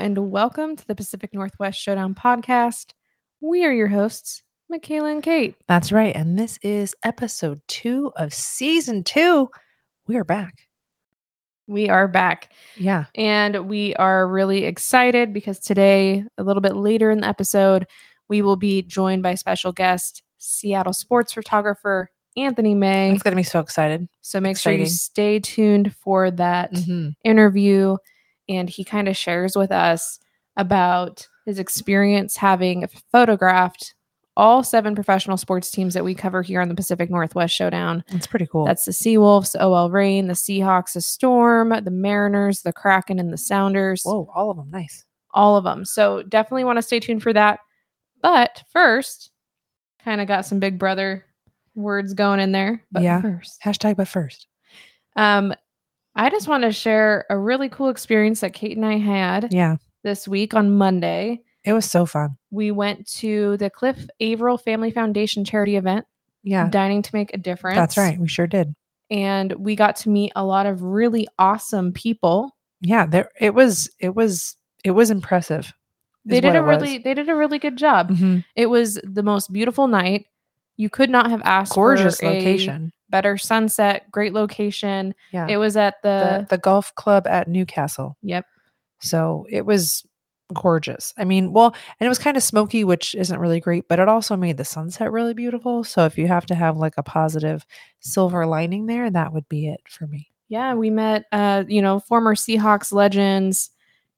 [0.00, 2.92] And welcome to the Pacific Northwest Showdown podcast.
[3.42, 5.56] We are your hosts, Michaela and Kate.
[5.68, 6.16] That's right.
[6.16, 9.50] And this is episode two of season two.
[10.06, 10.54] We are back.
[11.66, 13.04] We are back, Yeah.
[13.14, 17.86] and we are really excited because today, a little bit later in the episode,
[18.28, 23.12] we will be joined by special guest, Seattle sports photographer Anthony May.
[23.12, 24.08] It's going to be so excited.
[24.22, 27.10] So make sure you stay tuned for that Mm-hmm.
[27.22, 27.96] interview
[28.50, 30.18] and he kind of shares with us
[30.56, 33.94] about his experience having photographed
[34.36, 38.02] all seven professional sports teams that we cover here on the Pacific Northwest Showdown.
[38.08, 38.64] It's pretty cool.
[38.64, 43.36] That's the Seawolves, OL Reign, the Seahawks, the Storm, the Mariners, the Kraken, and the
[43.38, 44.02] Sounders.
[44.04, 44.70] Whoa, all of them.
[44.70, 45.04] Nice.
[45.32, 45.84] All of them.
[45.84, 47.60] So definitely want to stay tuned for that.
[48.22, 49.30] But first,
[50.04, 51.24] kind of got some Big Brother
[51.74, 52.84] words going in there.
[52.92, 53.20] But Yeah.
[53.20, 54.46] first, Hashtag but first.
[55.16, 55.52] um,
[56.14, 59.76] I just want to share a really cool experience that Kate and I had Yeah.
[60.02, 61.40] this week on Monday.
[61.64, 62.36] It was so fun.
[62.50, 66.06] We went to the Cliff Avril Family Foundation charity event,
[66.42, 66.68] Yeah.
[66.68, 67.76] Dining to Make a Difference.
[67.76, 68.18] That's right.
[68.18, 68.74] We sure did.
[69.10, 72.56] And we got to meet a lot of really awesome people.
[72.80, 73.06] Yeah.
[73.06, 75.72] There it was it was it was impressive.
[76.24, 76.82] They did what a it was.
[76.82, 78.10] really they did a really good job.
[78.10, 78.44] Mhm.
[78.56, 80.26] It was the most beautiful night.
[80.76, 82.92] You could not have asked gorgeous for a location.
[83.10, 85.14] Better sunset, great location.
[85.32, 85.46] Yeah.
[85.48, 88.16] It was at the, the, the golf club at Newcastle.
[88.22, 88.46] yep.
[89.02, 90.04] So it was
[90.52, 91.14] gorgeous.
[91.16, 94.08] I mean, well, and it was kind of smoky, which isn't really great, but it
[94.08, 95.84] also made the sunset really beautiful.
[95.84, 97.64] So if you have to have like a positive
[98.00, 100.30] silver lining there, that would be it for me.
[100.48, 103.70] Yeah, we met uh, you know, former Seahawks legends,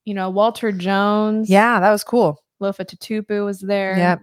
[0.05, 1.51] you know, Walter Jones.
[1.51, 2.43] Yeah, that was cool.
[2.61, 3.97] Lofa Tatupu was there.
[3.97, 4.21] Yep.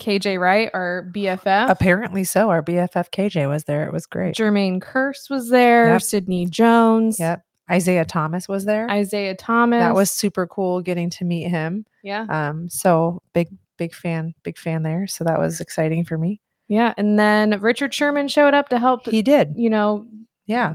[0.00, 1.70] KJ Wright, our BFF.
[1.70, 2.50] Apparently so.
[2.50, 3.86] Our BFF KJ was there.
[3.86, 4.34] It was great.
[4.34, 5.92] Jermaine Kearse was there.
[5.92, 6.02] Yep.
[6.02, 7.20] Sidney Jones.
[7.20, 7.42] Yep.
[7.70, 8.90] Isaiah Thomas was there.
[8.90, 9.78] Isaiah Thomas.
[9.80, 11.86] that was super cool getting to meet him.
[12.02, 12.26] yeah.
[12.28, 15.06] Um, so big, big fan, big fan there.
[15.06, 16.40] So that was exciting for me.
[16.66, 16.94] Yeah.
[16.96, 19.52] And then Richard Sherman showed up to help, He did.
[19.56, 20.06] you know,
[20.46, 20.74] Yeah.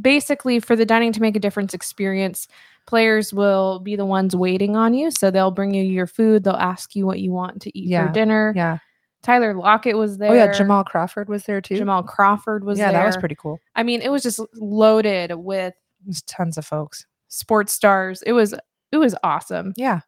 [0.00, 2.46] basically for the dining to make a difference experience
[2.86, 6.54] players will be the ones waiting on you so they'll bring you your food they'll
[6.54, 8.78] ask you what you want to eat Yeah, for dinner Yeah.
[9.22, 10.52] tyler lockett was there Oh yeah.
[10.52, 11.76] Jamal Crawford was there too.
[11.76, 13.58] jamal crawford was yeah, there that was pretty cool.
[13.74, 15.74] i mean it was just loaded with
[16.26, 17.04] tons of folks.
[17.28, 18.54] sports stars it was
[18.92, 20.00] it was awesome yeah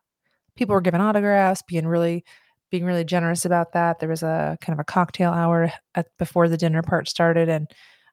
[0.56, 2.24] people were giving autographs being really
[2.70, 6.48] being really generous about that there was a kind of a cocktail hour at, before
[6.48, 7.70] the dinner part started and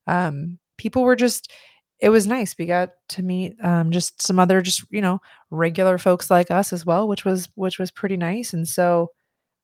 [0.08, 1.52] um people were just
[2.00, 5.19] it was nice we got to meet um just some other just you know
[5.50, 9.09] regular folks like us as well which was which was pretty nice and so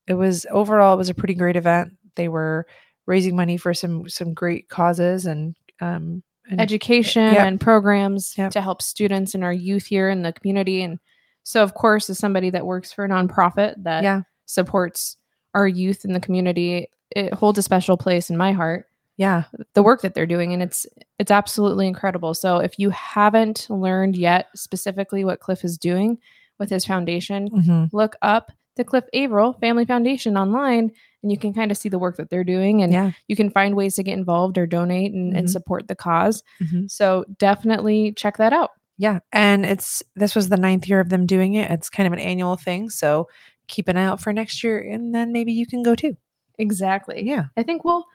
[0.08, 2.66] it was overall it was a pretty great event they were
[3.06, 7.47] raising money for some some great causes and um and education Yep.
[7.47, 8.52] and programs Yep.
[8.53, 11.00] to help students and our youth here in the community and
[11.44, 15.18] so of course as somebody that works for a nonprofit that yeah supports
[15.53, 18.88] our youth in the community it holds a special place in my heart
[19.18, 20.86] yeah the work that they're doing and it's
[21.20, 26.18] it's absolutely incredible so if you haven't learned yet specifically what cliff is doing
[26.60, 30.92] with his foundation hmm look up the cliff avril family foundation online
[31.24, 33.50] and you can kind of see the work that they're doing and yeah you can
[33.50, 35.52] find ways to get involved or donate and, and Mhm.
[35.52, 36.90] support the cause mhm.
[36.90, 41.26] so definitely check that out Yeah, and it's this was the ninth year of them
[41.26, 41.70] doing it.
[41.72, 43.28] It's kind of an annual thing, so
[43.68, 46.16] keep an eye out for next year, and then maybe you can go too.
[46.60, 48.06] exactly Yeah, i think we'll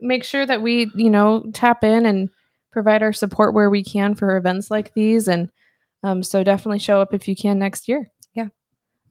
[0.00, 2.30] make sure that we you know tap in and
[2.72, 5.50] provide our support where we can for events like these and
[6.02, 8.48] um, so definitely show up if you can next year Yeah.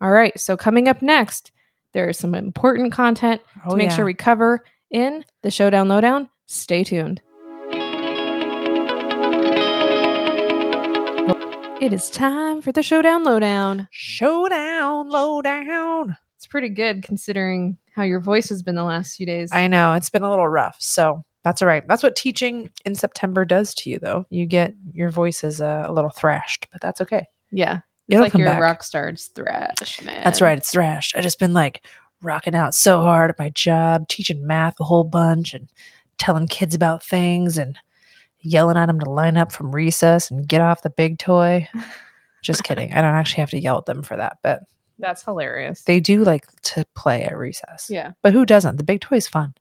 [0.02, 1.52] all right so coming up next
[1.94, 3.96] there is some important content oh, to make yeah.
[3.96, 7.22] sure we cover in the showdown lowdown stay tuned
[11.82, 16.18] it is time for the showdown lowdown showdown, low down.
[16.46, 19.94] It's pretty good considering how your voice has been the last few days I know
[19.94, 21.88] it's been a little rough, so that's all right.
[21.88, 24.26] That's what teaching in September does to you, though.
[24.30, 27.26] You get your voice is uh, a little thrashed, but that's okay.
[27.52, 27.78] yeah
[28.08, 28.62] it's It'll like you're back.
[28.62, 31.16] rock star it's thrash man That's right, it's thrashed.
[31.16, 31.84] I just been like
[32.22, 35.68] rocking out so hard at my job, teaching math a whole bunch, and
[36.20, 37.76] telling kids about things, and
[38.42, 41.68] yelling at them to line up from recess and get off the big toy.
[42.44, 42.94] Just kidding.
[42.94, 44.62] I don't actually have to yell at them for that, but
[45.00, 47.88] that's hilarious they do like to play at recess.
[47.90, 48.78] yeah But who doesn't?
[48.78, 49.54] The big toy's fun.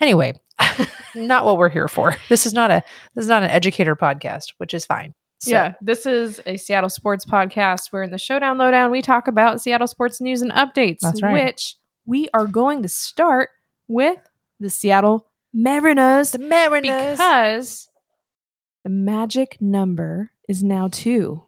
[0.00, 0.34] Anyway,
[1.14, 2.16] not what we're here for.
[2.28, 2.82] This is not a
[3.14, 5.14] this is not an educator podcast, which is fine.
[5.38, 9.28] So, Yeah, this is a Seattle sports podcast We're in the Showdown Lowdown we talk
[9.28, 11.32] about Seattle sports news and updates, That's right.
[11.44, 11.76] which
[12.06, 13.50] we are going to start
[13.88, 14.18] with
[14.60, 17.12] the Seattle Mariners The Mariners.
[17.18, 17.88] because
[18.84, 21.42] the magic number is now two.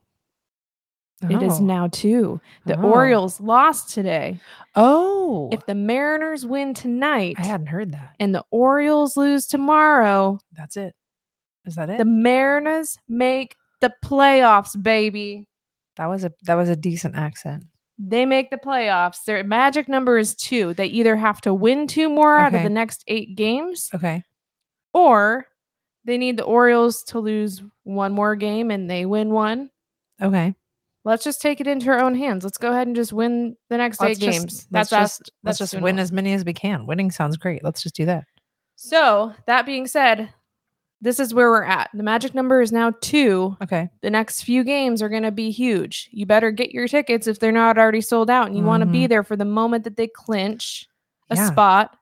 [1.22, 1.64] It is Oh.
[1.64, 2.40] now two.
[2.64, 2.90] The Oh.
[2.92, 4.38] Orioles lost today.
[4.76, 8.14] Oh, If the Mariners win tonight I hadn't heard that.
[8.20, 10.94] and the Orioles lose tomorrow, That's it.
[11.64, 11.98] Is that it?
[11.98, 15.46] the Mariners make the playoffs, baby.
[15.96, 17.64] that was a that was a decent accent.
[17.98, 19.24] They make the playoffs.
[19.24, 20.72] Their magic number is two.
[20.74, 24.22] They either have to win two more out of the next eight games, Okay.
[24.94, 25.46] or
[26.04, 29.70] they need the Orioles to lose one more game and they win one.
[30.22, 30.54] Okay.
[31.08, 32.44] Let's just take it into our own hands.
[32.44, 34.68] Let's go ahead and just win the next Let's eight just, games.
[34.70, 36.00] That's just us- let's just win well.
[36.00, 36.86] as many as we can.
[36.86, 37.64] Winning sounds great.
[37.64, 38.24] Let's just do that.
[38.76, 40.32] So that being said,
[41.00, 41.88] this is where we're at.
[41.94, 43.56] The magic number is now two.
[43.62, 43.88] Okay.
[44.02, 46.08] The next few games are going to be huge.
[46.12, 48.86] You better get your tickets if they're not already sold out, and you want to
[48.86, 49.08] be mm-hmm.
[49.08, 50.86] there for the moment that they clinch
[51.30, 51.46] a Yeah.
[51.46, 51.96] spot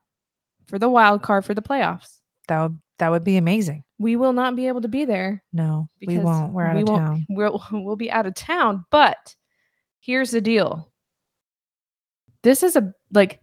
[0.67, 2.19] for the wild card for the playoffs.
[2.47, 3.83] That would that would be amazing.
[3.99, 5.43] We will not be able to be there.
[5.53, 6.53] No, we won't.
[6.53, 7.25] We're out we of won't- town.
[7.29, 8.85] We'll, we'll be out of town.
[8.91, 9.35] But
[9.99, 10.91] here's the deal.
[12.43, 13.41] This is a like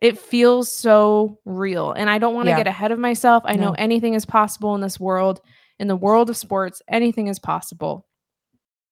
[0.00, 1.90] it feels so real.
[1.92, 2.58] And I don't want to Yeah.
[2.58, 3.42] get ahead of myself.
[3.46, 5.40] I know anything is possible in this world.
[5.80, 8.06] In the world of sports, anything is possible.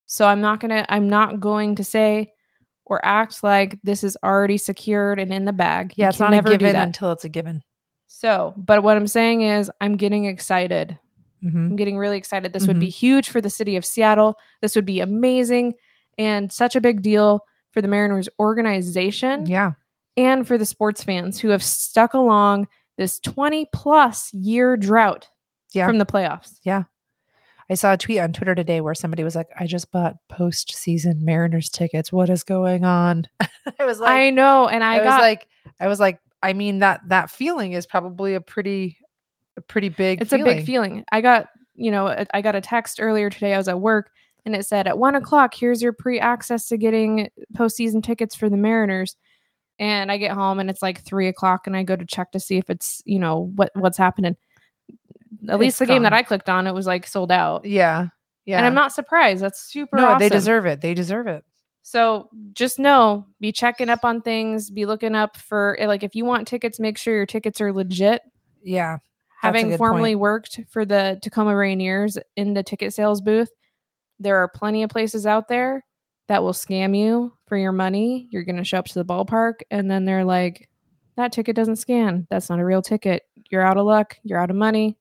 [0.07, 2.33] So I'm not gonna I'm not going to say
[2.85, 5.93] or act like this is already secured and in the bag.
[5.97, 7.63] You Yeah, it's not a given until it's a given.
[8.07, 10.99] So, but what I'm saying is I'm getting excited.
[11.43, 12.53] hmm I'm getting really excited.
[12.53, 14.37] This would be huge for the city of Seattle.
[14.63, 15.75] This would be amazing
[16.19, 17.41] and such a big deal
[17.73, 19.73] for the Mariners organization Yeah.
[20.17, 25.29] and for the sports fans who have stuck along this 20 plus year drought
[25.75, 25.87] Yeah.
[25.87, 26.55] from the playoffs.
[26.63, 26.85] Yeah.
[27.69, 31.21] I saw a tweet on Twitter today where somebody was like, "I just bought postseason
[31.21, 32.13] Mariners tickets.
[32.13, 33.27] What is going on?"
[33.81, 34.69] I was like, I know.
[34.69, 35.49] And I, I, was like,
[35.81, 38.99] I was like, I mean that that feeling is probably a pretty,
[39.57, 40.23] a pretty big.
[40.23, 41.05] it's a big feeling.
[41.11, 43.53] I got, you know, I got a text earlier today.
[43.53, 44.11] I was at work
[44.45, 45.19] and it said at one mm.
[45.19, 49.17] o'clock, here's your pre access to getting postseason tickets for the Mariners.
[49.81, 52.39] And I get home and it's like three o'clock and I go to check to
[52.39, 54.37] see if it's, you know, what what's happening.
[55.49, 56.13] At least It's the game that.
[56.13, 57.65] I clicked on, it was like sold out.
[57.65, 58.07] Yeah,
[58.45, 58.59] yeah.
[58.59, 59.43] And I'm not surprised.
[59.43, 60.81] That's super No, they deserve it.
[60.81, 61.45] They deserve it.
[61.89, 66.17] So just know, be checking up on things, be looking up for eh, like if
[66.17, 68.23] you want tickets, make sure your tickets are legit.
[68.61, 68.99] Yeah.
[69.41, 70.19] Having formerly point.
[70.19, 73.53] worked for the Tacoma Rainiers in the ticket sales booth,
[74.19, 75.85] there are plenty of places out there
[76.27, 78.27] that will scam you for your money.
[78.33, 80.69] You're going to show up to the ballpark and then they're like,
[81.17, 82.27] that ticket doesn't scan.
[82.31, 83.23] That's not a real ticket.
[83.49, 84.17] You're out of luck.
[84.25, 84.99] You're out of money.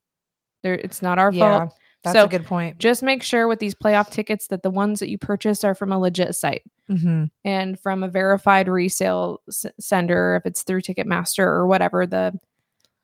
[0.62, 1.62] There, it's not our yeah.
[1.62, 1.74] fault.
[2.06, 2.78] That's So, a good point.
[2.78, 5.92] Just make sure with these playoff tickets that the ones that you purchase are from
[5.92, 11.40] a legit site hmm and from a verified resale s- sender if it's through ticketmaster
[11.40, 12.40] or whatever the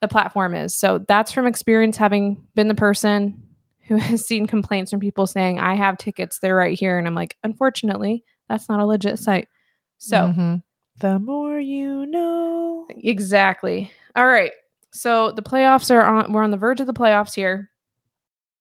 [0.01, 0.73] the platform is.
[0.75, 3.41] So that's from experience having been the person
[3.87, 6.97] who has seen complaints from people saying i have tickets they're right here.
[6.97, 9.47] And i'm like unfortunately that's not a legit site.
[9.97, 10.63] So Mhm.
[10.99, 12.85] the more you know.
[12.89, 13.91] exactly.
[14.15, 14.51] All right.
[14.93, 17.69] So the playoffs are on we're on the verge of the playoffs here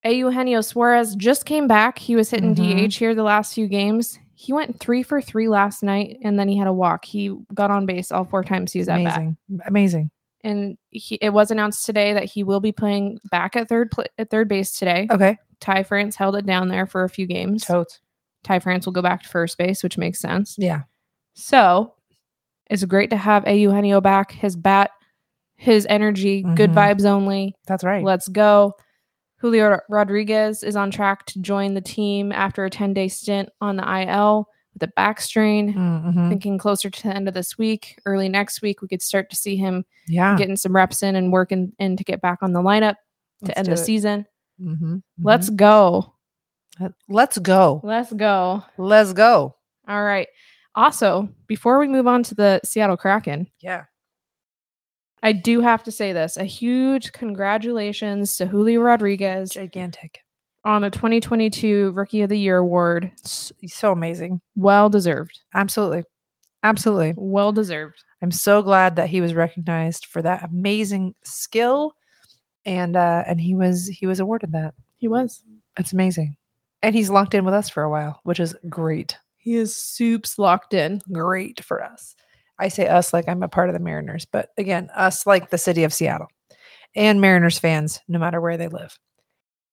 [0.05, 1.99] Eugenio Suarez just came back.
[1.99, 2.88] He was hitting Mhm.
[2.88, 4.19] DH here the last few games.
[4.34, 7.05] He went three for three last night, and then he had a walk.
[7.05, 9.17] He got on base all four times he was at bat.
[9.19, 9.36] Amazing.
[9.67, 10.10] Amazing.
[10.43, 14.05] And he, it was announced today that he will be playing back at third pla
[14.17, 15.06] at third base today.
[15.10, 15.36] Okay.
[15.60, 17.67] Ty France held it down there for a few games.
[17.67, 18.01] Totes.
[18.43, 20.55] Ty France will go back to first base, which makes sense.
[20.58, 20.84] Yeah.
[21.34, 21.93] So
[22.70, 24.32] it's great to have Eugenio back.
[24.32, 24.91] His bat,
[25.56, 26.74] his energy, good Mhm.
[26.74, 27.55] vibes only.
[27.67, 28.03] That's right.
[28.03, 28.72] Let's go.
[29.41, 33.77] Julio Rodriguez is on track to join the team after a 10 day stint on
[33.77, 35.73] the IL with a back strain.
[35.75, 36.29] Mhm.
[36.29, 39.37] Thinking closer to the end of this week, early next week, we could start to
[39.37, 40.37] see him Yeah.
[40.37, 42.94] getting some reps in and working in to get back on the lineup
[43.44, 43.77] to Let's end the it.
[43.79, 44.27] season.
[44.61, 44.97] Mm-hmm.
[45.23, 46.15] Let's go.
[47.09, 47.81] let's go.
[47.82, 48.63] Let's go.
[48.79, 49.55] Let's go.
[49.89, 50.29] All right.
[50.75, 53.85] Also, before we move on to the Seattle Kraken, Yeah.
[55.22, 60.20] I do have to say this a huge congratulations to Julio Rodriguez Gigantic.
[60.65, 63.12] on the 2022 Rookie of the Year award.
[63.24, 64.41] So amazing.
[64.56, 65.41] Well deserved.
[65.55, 66.05] Absolutely.
[66.62, 67.15] Absolutely.
[67.17, 68.03] Well deserved.
[68.22, 71.94] I'm so glad that he was recognized for that amazing skill
[72.67, 74.74] and uh and he was he was awarded that.
[74.98, 75.43] He was.
[75.79, 76.36] It's amazing.
[76.82, 79.17] And he's locked in with us for a while, which is great.
[79.36, 81.00] He is soups locked in.
[81.12, 82.15] Great for us.
[82.60, 85.58] I say us like I'm a part of the Mariners, but again, us like the
[85.58, 86.29] city of Seattle
[86.94, 88.98] and Mariners fans, no matter where they live.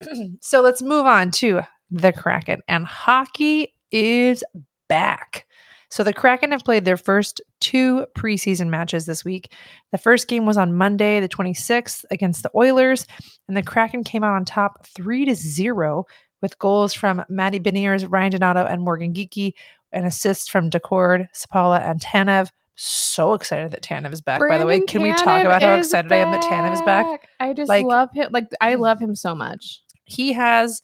[0.42, 2.62] so let's move on to the Kraken.
[2.68, 4.44] And hockey is
[4.88, 5.46] back.
[5.90, 9.54] So the Kraken have played their first two preseason matches this week.
[9.92, 13.08] The first game was on Monday, the 26th, against the Oilers,
[13.48, 16.06] and the Kraken came out on top three to zero
[16.42, 19.54] with goals from Matty Beniers, Ryan Donato, and Morgan Geekie,
[19.94, 22.50] and assists from Daccord, Sapala, and Tanev.
[22.80, 24.40] So excited that Tanev is back.
[24.40, 26.82] By the way, Brandon can we talk about how excited I am that Tanev is
[26.84, 27.28] back?
[27.40, 28.30] I just Like- love him.
[28.32, 29.82] Like I love him so much.
[30.06, 30.82] he has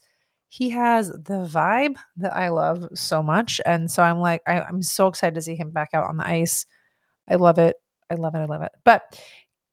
[0.48, 3.60] he has the vibe that I love so much.
[3.66, 6.26] And so I'm like, I, I'm so excited to see him back out on the
[6.26, 6.64] ice.
[7.28, 7.74] I love it.
[8.10, 8.38] I love it.
[8.38, 8.70] I love it.
[8.84, 9.02] But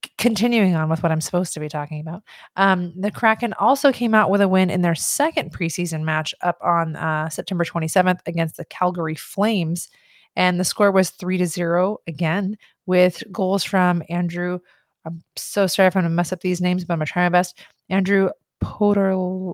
[0.03, 2.23] c- continuing on with what I'm supposed to be talking about,
[2.55, 6.57] um, the Kraken also came out with a win in their second preseason match up
[6.63, 9.87] on uh, September 27th against the Calgary Flames.
[10.35, 14.59] And the score was three to zero again with goals from Andrew.
[15.05, 17.29] I'm so sorry if I'm gonna mess up these names, but I'm gonna try my
[17.29, 17.59] best.
[17.89, 19.53] Andrew Potter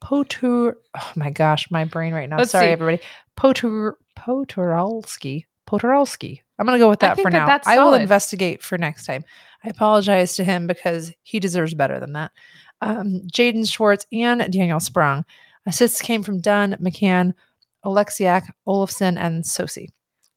[0.00, 0.74] Potur.
[0.96, 2.38] Oh my gosh, my brain right now.
[2.38, 2.72] Let's Sorry, see.
[2.72, 3.02] everybody.
[3.36, 5.44] Potur Poturalski.
[5.68, 6.40] Poturalski.
[6.58, 7.46] I'm gonna go with that for that now.
[7.46, 8.02] that's I will solid.
[8.02, 9.24] investigate for next time.
[9.64, 12.30] I apologize to him because he deserves better than that.
[12.80, 15.24] Um, Jaden Schwartz and Daniel Sprong.
[15.66, 17.34] Assists came from Dunn, McCann,
[17.84, 19.88] Alexiak, Olafson, and Sosi.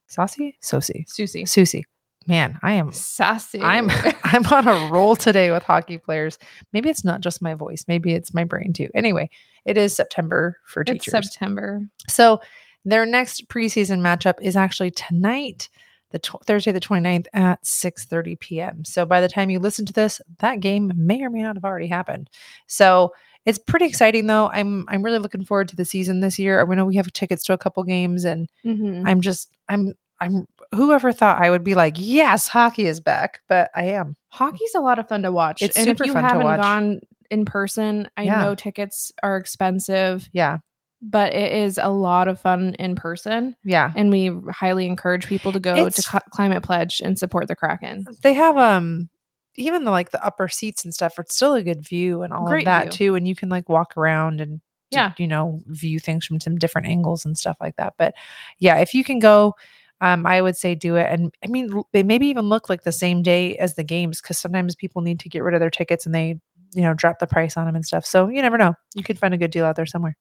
[0.08, 0.58] Saucy?
[0.62, 1.06] Sosi.
[1.08, 1.46] Susie.
[1.46, 1.86] Susie.
[2.28, 3.62] Man, I am Sassy.
[3.62, 3.90] I'm
[4.24, 6.38] I'm on a roll today with hockey players.
[6.74, 7.86] Maybe it's not just my voice.
[7.88, 8.90] Maybe it's my brain too.
[8.94, 9.30] Anyway,
[9.66, 11.32] it is September for it's teachers.
[11.32, 11.82] September.
[12.08, 12.42] So
[12.86, 15.70] their next preseason matchup is actually tonight,
[16.12, 18.86] the tw- Thursday the 29th at 6:30 p.m.
[18.86, 21.66] So by the time you listen to this, that game may or may not have
[21.66, 22.30] already happened.
[22.68, 23.14] So
[23.46, 24.50] it's pretty exciting though.
[24.54, 26.62] I'm I'm really looking forward to the season this year.
[26.62, 29.04] I know we have tickets to a couple games and Mhm.
[29.08, 30.46] I'm just I'm I'm
[30.76, 34.16] whoever thought I would be like, yes, hockey is back, but I am.
[34.30, 35.62] Hockey's a lot of fun to watch.
[35.64, 36.62] It's and super if you fun to haven't watch.
[36.62, 37.00] gone
[37.32, 38.42] in person, I Yeah.
[38.44, 40.60] know tickets are expensive, Yeah.
[41.02, 43.56] but it is a lot of fun in person.
[43.64, 43.92] Yeah.
[43.96, 47.56] And we highly encourage people to go to It's- Cl- Climate Pledge and support the
[47.56, 48.06] Kraken.
[48.22, 49.10] They have um
[49.56, 52.48] even the like the upper seats and stuff, it's still a good view and all
[52.48, 52.92] Great of that view.
[52.92, 53.16] too.
[53.16, 55.14] And you can like walk around and Yeah.
[55.18, 57.94] you know, view things from some different angles and stuff like that.
[57.98, 58.14] But
[58.60, 59.56] yeah, if you can go,
[60.02, 61.08] um, I would say do it.
[61.12, 64.38] And I mean, they maybe even look like the same day as the games because
[64.40, 66.40] sometimes people need to get rid of their tickets and they,
[66.74, 68.06] you know, drop the price on them and stuff.
[68.06, 68.74] So you never know.
[68.96, 70.18] You could find a good deal out there somewhere.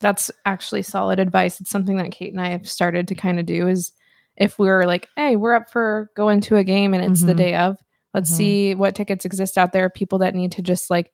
[0.00, 1.60] That's actually solid advice.
[1.60, 3.92] It's something that Kate and I have started to kind of do is
[4.36, 7.36] if we're like, hey, we're up for going to a game and it's the Mhm.
[7.36, 7.76] day of,
[8.14, 8.36] let's Mhm.
[8.36, 9.88] see what tickets exist out there.
[9.90, 11.12] People that need to just like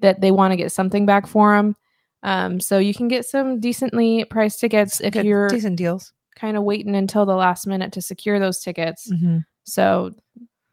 [0.00, 1.74] that they want to get something back for them.
[2.22, 6.12] Um, so you can get some decently priced tickets if Good- you're decent deals.
[6.34, 9.10] kind of waiting until the last minute to secure those tickets.
[9.10, 9.44] Mhm.
[9.64, 10.10] So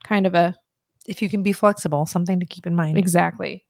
[0.03, 0.55] kind of a
[1.05, 2.97] If you can be flexible, something to keep in mind.
[2.97, 3.65] Exactly.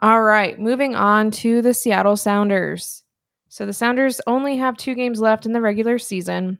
[0.00, 3.02] All right, moving on to the Seattle Sounders.
[3.48, 6.58] So the Sounders only have two games left in the regular season.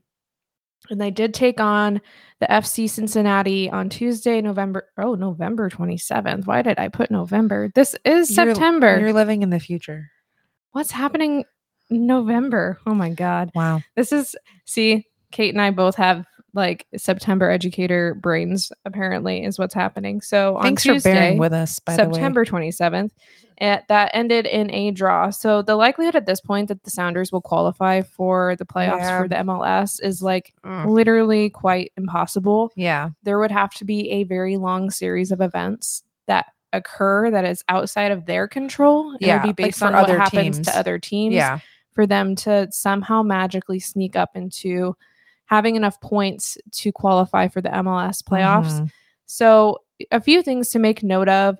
[0.91, 2.01] And they did take on
[2.41, 4.89] the FC Cincinnati on Tuesday, November.
[4.99, 6.47] Oh, November 27th.
[6.47, 7.71] Why did I put November?
[7.75, 8.99] This is You're- September.
[8.99, 10.11] You're living in the future.
[10.73, 11.45] What's happening
[11.91, 12.79] November?
[12.87, 13.51] Oh my God.
[13.55, 13.81] Wow.
[13.95, 16.27] This is, see, Kate and I both have
[16.57, 20.21] like September educator brains, apparently, is what's happening.
[20.21, 21.79] So on Thanks Tuesday, for bearing with us.
[21.79, 23.11] By the way, September 27th.
[23.59, 25.31] eh, that ended in a draw.
[25.31, 29.23] So the likelihood at this point that the Sounders will qualify for the playoffs Yeah.
[29.23, 30.87] for the MLS is like Mm.
[30.91, 32.71] literally quite impossible.
[32.77, 33.11] Yeah.
[33.23, 37.65] There would have to be a very long series of events that occur that is
[37.71, 39.13] outside of their control.
[39.13, 40.67] and Yeah, it'd be based for on what other happens teams.
[40.67, 41.61] to other teams Yeah.
[41.95, 44.95] for them to somehow magically sneak up into
[45.47, 48.81] having enough points to qualify for the MLS playoffs.
[48.81, 48.91] Mhm.
[49.27, 49.79] So,
[50.11, 51.59] a few things to make note of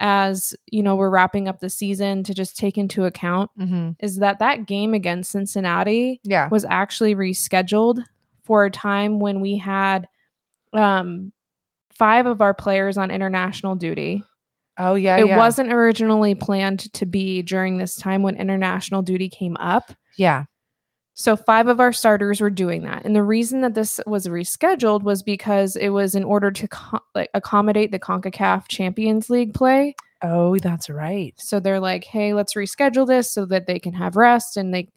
[0.00, 3.94] as you know we're wrapping up the season to just take into account Mhm.
[4.00, 6.48] is that that game against Cincinnati Yeah.
[6.50, 8.02] was actually rescheduled
[8.42, 10.08] for a time when we had
[10.72, 11.32] um
[11.90, 14.24] five of our players on international duty.
[14.78, 15.18] Oh yeah.
[15.18, 15.36] it yeah.
[15.36, 19.92] wasn't originally planned to be during this time when international duty came up.
[20.16, 20.44] Yeah.
[21.14, 25.02] So five of our starters were doing that, and the reason that this was rescheduled
[25.02, 29.94] was because it was in order to co- like accommodate the Concacaf Champions League play.
[30.22, 31.34] Oh, that's right.
[31.36, 34.88] So they're like, "Hey, let's reschedule this so that they can have rest." And they,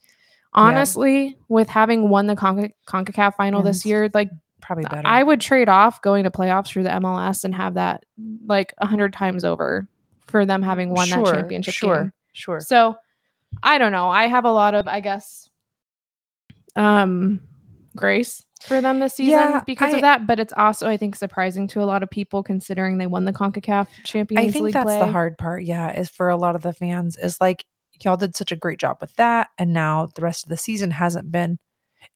[0.53, 4.29] honestly, with having won the Conca- Concacaf final this year, like
[4.61, 5.01] Probably better.
[5.07, 8.03] I would trade off going to playoffs through the MLS and have that
[8.47, 9.87] like a hundred times over
[10.27, 11.95] for them having won Sure, that championship Sure.
[12.03, 12.13] game.
[12.33, 12.59] Sure.
[12.61, 12.95] So
[13.61, 14.09] I don't know.
[14.09, 15.49] I have a lot of, I guess,
[16.75, 17.39] um,
[17.95, 20.27] grace for them this season Yeah, because I- of that.
[20.27, 23.33] But it's also, I think, surprising to a lot of people considering they won the
[23.33, 24.99] Concacaf Champions I think League that's play.
[24.99, 25.63] the hard part.
[25.63, 27.65] Yeah, is for a lot of the fans is like
[28.03, 30.91] y'all did such a great job with that, and now the rest of the season
[30.91, 31.57] hasn't been.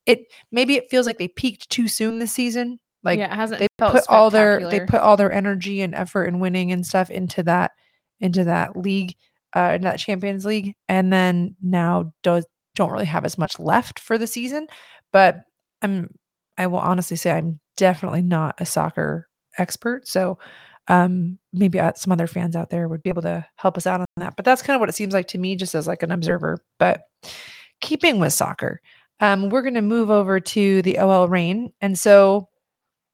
[0.05, 2.79] It maybe it feels like they peaked too soon this season.
[3.03, 5.95] Like yeah, it hasn't they felt put all their they put all their energy and
[5.95, 7.71] effort and winning and stuff into that
[8.19, 9.15] into that league
[9.55, 12.45] uh, in that Champions League, and then now does
[12.75, 14.67] don't really have as much left for the season.
[15.11, 15.41] But
[15.81, 16.09] I'm
[16.57, 20.37] I will honestly say I'm definitely not a soccer expert, so
[20.87, 24.01] um, maybe uh, some other fans out there would be able to help us out
[24.01, 24.35] on that.
[24.35, 26.57] But that's kind of what it seems like to me, just as like an observer.
[26.79, 27.01] But
[27.79, 28.81] keeping with soccer,
[29.19, 32.49] um, we're going to move over to the OL Reign, and so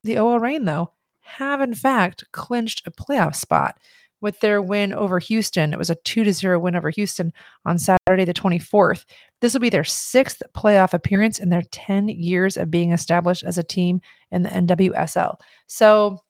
[0.04, 3.78] the OL Reign though have in fact clinched a playoff spot
[4.26, 5.72] with their win over Houston.
[5.72, 7.32] It was a 2 to 0 win over Houston
[7.64, 9.06] on Saturday the 24th.
[9.40, 13.60] This will be their sixth playoff appearance in their 10 years of being established as
[13.60, 14.02] a team
[14.32, 15.36] in the NWSL.
[15.68, 16.24] So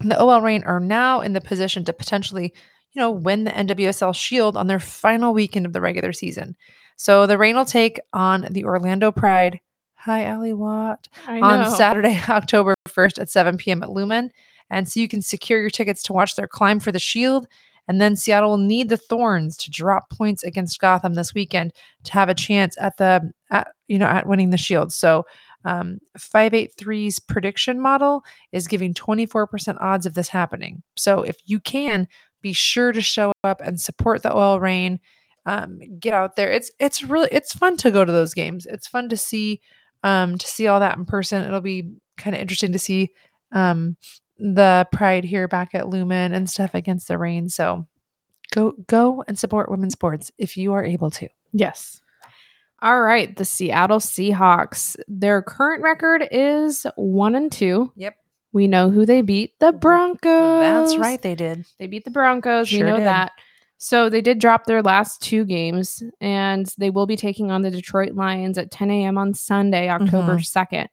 [0.00, 2.54] the OL Reign are now in the position to potentially,
[2.94, 6.56] you know, win the NWSL Shield on their final weekend of the regular season.
[6.96, 9.60] So the Reign will take on the Orlando Pride.
[9.96, 11.06] Hi, Ali Watt.
[11.28, 13.82] On Saturday, October 1st at 7 p.m.
[13.82, 14.30] at Lumen.
[14.70, 17.46] And so you can secure your tickets to watch their climb for the Shield.
[17.88, 21.72] And then Seattle will need the Thorns to drop points against Gotham this weekend
[22.04, 24.92] to have a chance at the, at, you know, at winning the Shield.
[24.92, 25.26] So
[25.64, 28.22] um, 583's prediction model
[28.52, 30.82] is giving 24% odds of this happening.
[30.96, 32.06] So if you can,
[32.42, 35.00] be sure to show up and support the OL Reign.
[35.46, 36.50] Um, get out there.
[36.50, 38.66] It's it's really it's fun to go to those games.
[38.66, 39.60] It's fun to see
[40.02, 41.44] um, to see all that in person.
[41.44, 43.10] It'll be kind of interesting to see
[43.52, 43.96] um,
[44.40, 47.48] the Pride here back at Lumen and stuff against the Reign.
[47.48, 47.86] So
[48.52, 51.28] go go and support women's sports if you are able to.
[51.52, 52.00] Yes.
[52.82, 54.96] All right, the Seattle Seahawks.
[55.06, 57.92] Their current record is 1 and 2.
[57.94, 58.16] Yep.
[58.52, 60.60] We know who they beat, the Broncos.
[60.60, 61.66] That's right, they did.
[61.78, 62.68] They beat the Broncos.
[62.68, 63.06] Sure we know did.
[63.06, 63.32] that.
[63.76, 67.70] So they did drop their last two games, and they will be taking on the
[67.70, 69.18] Detroit Lions at 10 a.m.
[69.18, 70.02] on Sunday, mm-hmm.
[70.02, 70.88] October 2nd.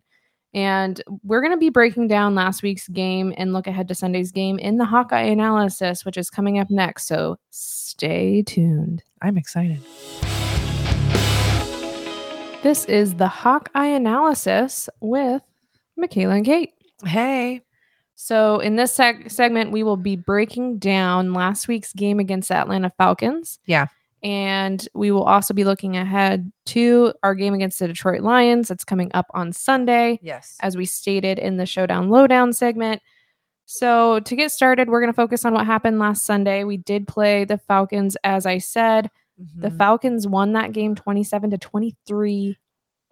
[0.53, 4.31] And we're going to be breaking down last week's game and look ahead to Sunday's
[4.31, 7.07] game in the Hawkeye analysis, which is coming up next.
[7.07, 9.03] So stay tuned.
[9.21, 9.81] I'm excited.
[12.63, 15.41] This is the Hawkeye analysis with
[15.95, 16.73] Michaela and Kate.
[17.05, 17.61] Hey.
[18.19, 22.55] So, in this seg- segment, we will be breaking down last week's game against the
[22.55, 23.59] Atlanta Falcons.
[23.67, 23.87] Yeah.
[24.23, 28.83] And we will also be looking ahead to our game against the Detroit Lions that's
[28.83, 30.57] coming up on Sunday, Yes.
[30.61, 33.01] as we stated in the Showdown Lowdown segment.
[33.65, 36.63] So, to get started, we're going to focus on what happened last Sunday.
[36.63, 39.11] We did play the Falcons, as I said.
[39.37, 39.77] The Mhm.
[39.77, 42.57] Falcons won that game 27 to 23.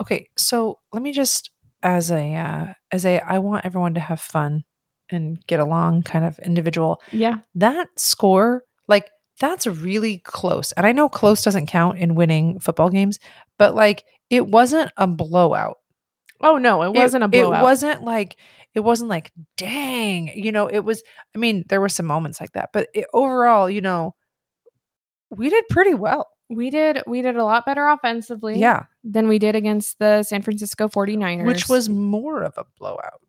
[0.01, 1.51] okay, so let me just
[1.83, 4.63] as a uh, as a I want everyone to have fun
[5.09, 6.99] and get along kind of individual.
[7.11, 7.35] Yeah.
[7.53, 8.63] That score,
[9.39, 10.71] that's really close.
[10.73, 13.19] And I know close doesn't count in winning football games,
[13.57, 15.77] but like it wasn't a blowout.
[16.41, 17.61] Oh, no, it wasn't a blowout.
[17.61, 18.37] It wasn't like
[18.73, 21.01] it wasn't like dang, you know, it was
[21.33, 24.15] I mean, there were some moments like that, but it, overall, you know,
[25.29, 26.29] we did pretty well.
[26.49, 30.41] We did we did a lot better offensively Yeah, than we did against the San
[30.43, 31.45] Francisco 49ers.
[31.45, 33.21] which was more of a blowout.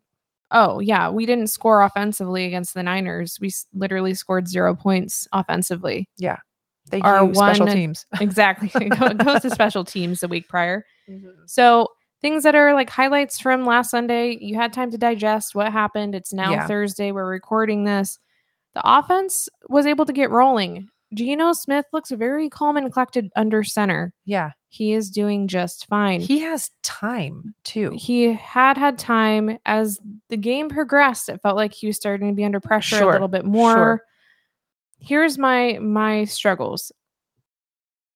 [0.52, 3.38] Oh, yeah, we didn't score offensively against the Niners.
[3.40, 6.08] We s- literally scored 0 points offensively.
[7.02, 8.06] Our you, special one- teams.
[8.20, 8.70] Exactly.
[8.74, 10.84] it goes to special teams the week prior.
[11.10, 11.28] Mm-hmm.
[11.46, 11.88] So,
[12.22, 16.14] things that are like highlights from last Sunday, you had time to digest what happened.
[16.14, 16.66] It's now Yeah.
[16.66, 17.10] Thursday.
[17.12, 18.18] We're recording this.
[18.74, 20.88] The offense was able to get rolling.
[21.14, 24.12] Geno Smith looks very calm and collected under center.
[24.24, 26.20] Yeah, He is doing just fine.
[26.20, 27.92] he has time too.
[27.96, 32.34] he had had time as the game progressed it felt like he was starting to
[32.34, 34.02] be under pressure Sure, a little bit more sure.
[34.98, 36.92] here's my my struggles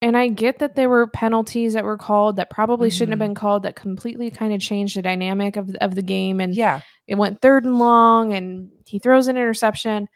[0.02, 3.30] and i get that there were penalties that were called that probably shouldn't have Mhm.
[3.30, 6.80] been called that completely kind of changed the dynamic of, of the game and Yeah,
[7.06, 10.08] it went third and long and he throws an interception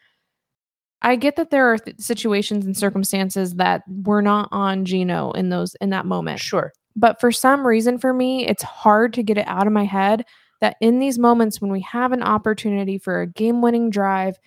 [1.05, 5.47] i get that there are th- situations and circumstances that were not on geno in
[5.49, 6.73] those in that moment sure.
[6.97, 10.25] but for some reason, for me, it's hard to get it out of my head
[10.61, 14.37] that in these moments when we have an opportunity for a game winning drive,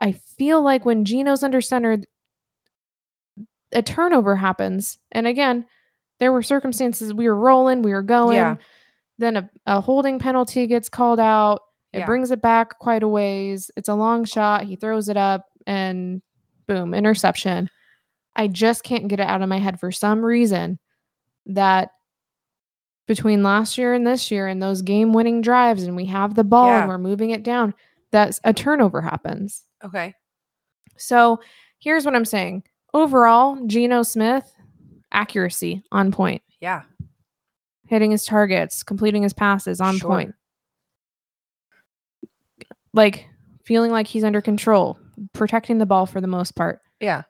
[0.00, 1.98] I feel like when Geno's under center,
[3.72, 4.98] a turnover happens.
[5.12, 5.64] And again,
[6.20, 8.36] there were circumstances we were rolling, we were going.
[8.36, 8.56] Yeah.
[9.18, 11.60] Then a, a holding penalty gets called out.
[11.92, 12.06] It Yeah.
[12.06, 13.70] brings it back quite a ways.
[13.76, 14.64] It's a long shot.
[14.64, 16.22] He throws it up and
[16.66, 17.68] boom, interception.
[18.34, 20.78] I just can't get it out of my head for some reason
[21.46, 21.90] that
[23.06, 26.44] between last year and this year and those game winning drives and we have the
[26.44, 26.80] ball Yeah.
[26.80, 27.74] and we're moving it down,
[28.10, 29.64] that's a turnover happens.
[29.84, 30.14] Okay.
[30.96, 31.40] So
[31.78, 32.64] here's what I'm saying.
[32.94, 34.50] Overall, Geno Smith,
[35.12, 36.82] accuracy on point, Yeah.
[37.86, 40.08] hitting his targets, completing his passes on Sure.
[40.10, 40.34] point.
[42.92, 43.28] Like
[43.64, 44.98] feeling like he's under control,
[45.32, 46.80] protecting the ball for the most part.
[47.00, 47.22] Yeah.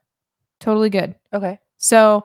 [0.61, 1.15] totally good.
[1.33, 1.59] Okay.
[1.79, 2.25] So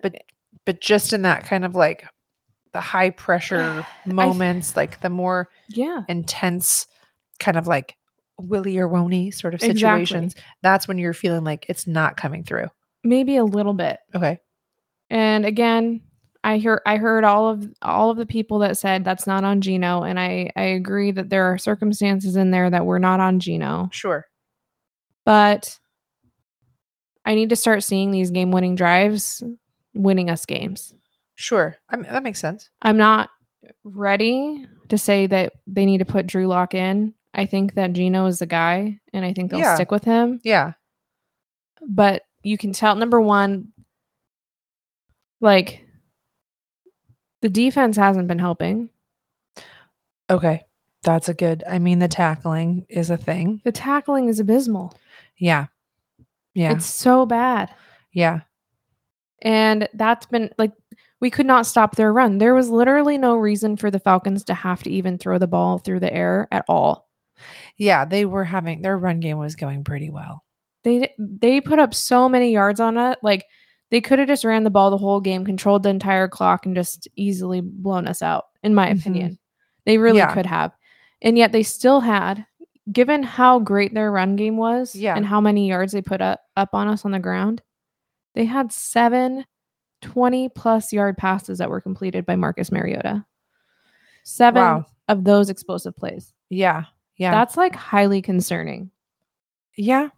[0.00, 0.16] But
[0.64, 2.06] but just in that kind of like
[2.72, 6.86] the high pressure moments, like the more yeah, intense
[7.40, 7.96] kind of like
[8.38, 10.06] willy or wony sort of Exactly.
[10.06, 12.66] situations, that's when you're feeling like it's not coming through.
[13.04, 13.98] maybe a little bit.
[14.14, 14.38] Okay.
[15.10, 16.02] And again,
[16.44, 19.60] I hear I heard all of all of the people that said that's not on
[19.60, 23.40] Geno, and I I agree that there are circumstances in there that were not on
[23.40, 24.24] Geno, Sure.
[25.26, 25.78] but
[27.24, 29.42] I need to start seeing these game winning drives
[29.94, 30.94] winning us games.
[31.34, 31.76] Sure.
[31.88, 32.70] I mean, that makes sense.
[32.82, 33.30] I'm not
[33.84, 37.14] ready to say that they need to put Drew Lock in.
[37.34, 39.74] I think that Geno is the guy, and I think they'll Yeah.
[39.74, 40.40] stick with him.
[40.44, 40.72] Yeah.
[41.86, 43.72] But you can tell number one,
[45.40, 45.84] like
[47.40, 48.90] the defense hasn't been helping.
[50.30, 50.64] Okay.
[51.02, 51.62] That's a good.
[51.68, 53.60] I mean, the tackling is a thing.
[53.64, 54.94] The tackling is abysmal.
[55.36, 55.66] Yeah.
[56.54, 56.72] Yeah.
[56.72, 57.72] It's so bad.
[58.12, 58.40] yeah.
[59.40, 60.72] And that's been like
[61.20, 62.38] we could not stop their run.
[62.38, 65.78] There was literally no reason for the Falcons to have to even throw the ball
[65.78, 67.08] through the air at all.
[67.76, 68.04] Yeah.
[68.04, 70.42] They were having their run game was going pretty well.
[70.82, 73.18] They they put up so many yards on it.
[73.22, 73.44] Like
[73.90, 76.74] they could have just ran the ball the whole game, controlled the entire clock, and
[76.74, 78.44] just easily blown us out.
[78.62, 78.98] In my Mhm.
[79.00, 79.38] opinion,
[79.86, 80.32] they really Yeah.
[80.34, 80.72] could have,
[81.22, 82.44] and yet they still had.
[82.92, 85.14] Given how great their run game was, Yeah.
[85.14, 87.62] and how many yards they put up up on us on the ground,
[88.34, 89.44] they had seven
[90.00, 93.24] 20 plus yard passes that were completed by Marcus Mariota.
[94.24, 94.86] Seven Wow.
[95.08, 96.32] of those explosive plays.
[96.50, 96.84] Yeah.
[97.16, 97.30] Yeah.
[97.32, 98.90] That's like highly concerning.
[99.76, 100.08] yeah.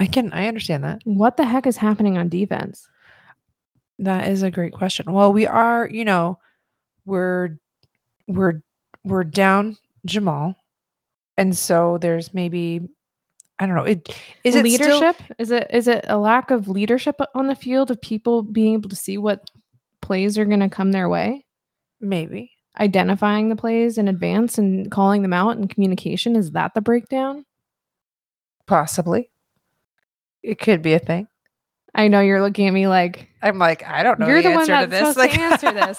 [0.00, 0.32] I can.
[0.32, 1.02] I understand that.
[1.04, 2.88] What the heck is happening on defense?
[3.98, 5.12] That is a great question.
[5.12, 6.38] Well, we are, you know,
[7.04, 7.58] we're
[8.26, 8.62] we're
[9.04, 10.56] we're down Jamal.
[11.36, 12.88] And so there's maybe
[13.58, 13.84] I don't know.
[13.84, 14.08] It
[14.42, 15.22] is it still- leadership?
[15.38, 18.88] is it is it a lack of leadership on the field of people being able
[18.88, 19.50] to see what
[20.00, 21.44] plays are going to come their way?
[22.00, 22.52] maybe.
[22.78, 27.44] Identifying the plays in advance and calling them out and communication is that the breakdown?
[28.66, 29.28] Possibly.
[30.42, 31.28] It could be a thing.
[31.94, 34.28] I know you're looking at me like I'm like, I don't know.
[34.28, 35.14] You're the, the one answer to that's this.
[35.14, 35.98] supposed to answer this.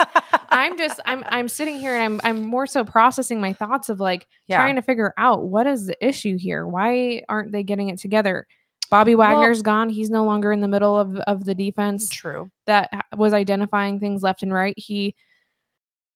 [0.49, 3.99] I'm just I'm I'm sitting here and I'm I'm more so processing my thoughts of
[3.99, 4.58] like yeah.
[4.58, 6.65] trying to figure out what is the issue here?
[6.65, 8.47] Why aren't they getting it together?
[8.89, 9.88] Bobby Wagner's gone.
[9.89, 12.51] He's no longer in the middle of, of the defense True.
[12.65, 14.73] that was identifying things left and right.
[14.77, 15.15] He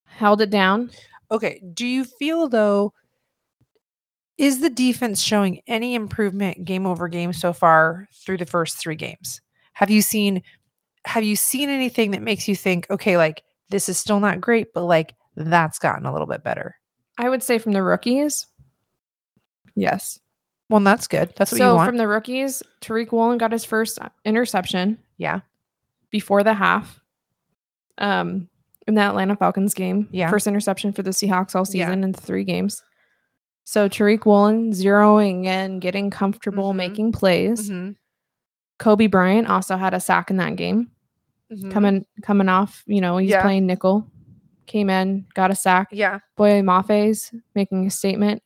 [0.04, 0.90] held it down.
[1.30, 1.62] Okay.
[1.72, 2.92] Do you feel though?
[4.38, 8.96] Is the defense showing any improvement game over game so far through the first three
[8.96, 9.40] games?
[9.72, 10.42] Have you seen
[11.06, 14.74] have you seen anything that makes you think, okay, like this is still not great,
[14.74, 16.76] but like that's gotten a little bit better?
[17.18, 18.46] I would say from the rookies.
[19.74, 20.18] Yes.
[20.68, 21.32] Well, that's good.
[21.36, 21.88] That's what so you want.
[21.88, 25.40] from the rookies, Tariq Woolen got his first interception yeah.
[26.10, 27.00] before the half.
[27.98, 28.48] Um,
[28.86, 30.08] in the Atlanta Falcons game.
[30.12, 30.30] Yeah.
[30.30, 31.86] First interception for the Seahawks all Yeah.
[31.86, 32.82] season in three games.
[33.68, 36.76] So Tariq Woolen zeroing in, getting comfortable, Mhm.
[36.76, 37.68] making plays.
[37.68, 37.96] Mhm.
[38.78, 40.92] Coby Bryant also had a sack in that game.
[41.52, 41.72] Mhm.
[41.72, 43.42] Coming coming off, you know, he's Yeah.
[43.42, 44.06] playing nickel.
[44.66, 45.88] Came in, got a sack.
[45.90, 46.20] Yeah.
[46.36, 48.40] Boye Mafe's making a statement.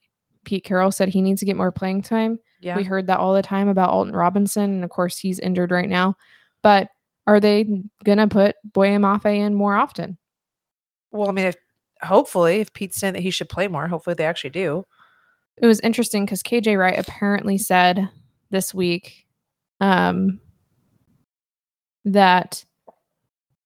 [0.44, 2.38] Pete Carroll said he needs to get more playing time.
[2.60, 2.76] Yeah.
[2.76, 5.88] We heard that all the time about Alton Robinson, and of course he's injured right
[5.88, 6.16] now.
[6.62, 6.88] But
[7.26, 10.16] are they gonna put Boye Mafe in more often?
[11.12, 11.56] well, I mean, if
[12.02, 14.86] hopefully, if Pete's saying that he should play more, hopefully they actually do.
[15.60, 18.08] It was interesting because KJ Wright apparently said
[18.50, 19.26] this week
[19.80, 20.40] um,
[22.04, 22.64] that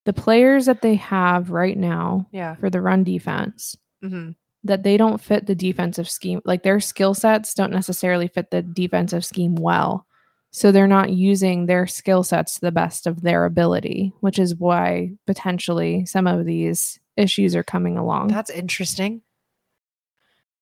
[0.05, 2.57] the players that they have right now Yeah.
[2.57, 4.31] for the run defense hmm
[4.67, 8.63] that they don't fit the defensive scheme like their skill sets don't necessarily fit the
[8.63, 10.07] defensive scheme well
[10.53, 14.55] so they're not using their skill sets to the best of their ability which is
[14.55, 19.21] why potentially some of these issues are coming along That's interesting.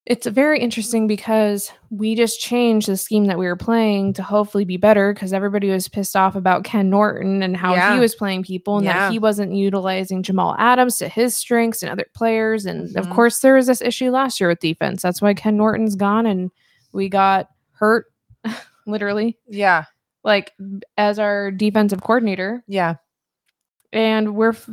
[0.04, 4.64] It's very interesting because we just changed the scheme that we were playing to hopefully
[4.64, 7.94] be better because everybody was pissed off about Ken Norton and how Yeah.
[7.94, 8.94] he was playing people and Yeah.
[8.94, 12.66] that he wasn't utilizing Jamal Adams to his strengths and other players.
[12.66, 13.14] And of Mhm.
[13.14, 15.02] course, there was this issue last year with defense.
[15.02, 16.50] That's why Ken Norton's gone and
[16.92, 18.06] we got Hurtt,
[18.88, 19.84] literally, Yeah.
[20.24, 20.52] like
[20.98, 22.64] as our defensive coordinator.
[22.66, 22.96] Yeah.
[23.92, 24.68] And we're, f-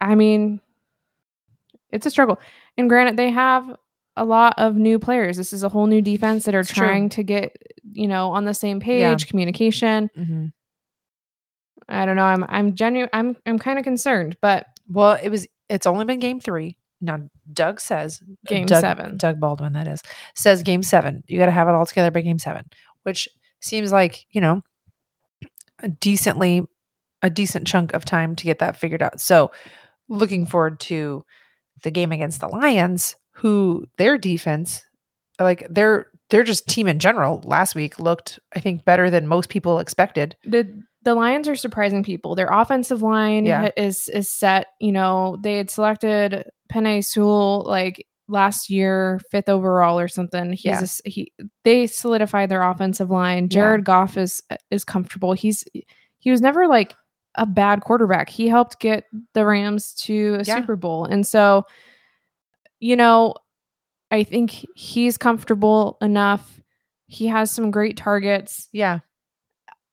[0.00, 0.60] I mean,
[1.90, 2.38] it's a struggle.
[2.78, 3.74] And granted, they have
[4.16, 5.36] a lot of new players.
[5.36, 6.86] This is a whole new defense that are It's true.
[6.86, 7.56] trying to get,
[7.92, 9.16] you know, on the same page, Yeah.
[9.28, 10.10] communication.
[10.14, 10.46] hmm
[11.88, 12.24] I don't know.
[12.24, 13.10] I'm I'm genuine.
[13.12, 15.46] I'm I'm kind of concerned, but Well, it was.
[15.68, 16.76] It's only been game three.
[17.00, 17.18] Now,
[17.52, 19.16] Doug says Game Doug, seven.
[19.16, 20.02] Doug Baldwin, that is,
[20.34, 21.24] says game seven.
[21.26, 22.64] You got to have it all together by game seven,
[23.04, 23.28] which
[23.60, 24.62] seems like you know
[25.80, 26.64] a decently
[27.22, 29.20] a decent chunk of time to get that figured out.
[29.20, 29.50] So,
[30.08, 31.24] looking forward to
[31.82, 34.82] the game against the Lions, who their defense,
[35.38, 39.48] like their they're just team in general last week looked I think better than most
[39.48, 40.36] people expected.
[40.44, 40.68] The
[41.02, 42.34] the Lions are surprising people.
[42.34, 43.70] Their offensive line Yeah.
[43.76, 44.66] is is set.
[44.80, 50.52] You know, they had selected Penei Sewell like last year, fifth overall or something.
[50.52, 50.84] He's Yeah.
[51.06, 51.32] a he.
[51.64, 53.44] They solidified their offensive line.
[53.44, 53.48] Yeah.
[53.48, 55.32] Jared Goff is is comfortable.
[55.32, 55.64] He's
[56.18, 56.94] he was never like
[57.36, 58.28] a bad quarterback.
[58.28, 60.60] He helped get the Rams to a Yeah.
[60.60, 61.64] Super Bowl, and so
[62.80, 63.34] you know,
[64.10, 66.60] I think he's comfortable enough.
[67.06, 68.68] He has some great targets.
[68.72, 69.00] Yeah.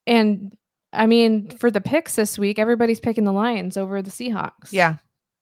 [0.05, 0.55] And
[0.93, 4.71] I mean, for the picks this week, everybody's picking the Lions over the Seahawks.
[4.71, 4.95] Yeah.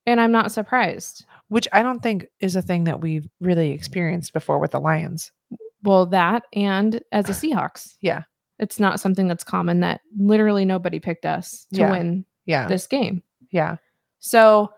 [0.06, 1.26] And I'm not surprised.
[1.48, 5.32] Which I don't think is a thing that we've really experienced before with the Lions.
[5.84, 7.96] Well, that and as a Seahawks.
[8.02, 8.24] Yeah.
[8.58, 11.92] It's not something that's common that literally nobody picked us to Yeah.
[11.92, 12.68] win Yeah.
[12.68, 13.22] this game.
[13.52, 13.78] yeah.
[14.20, 14.72] So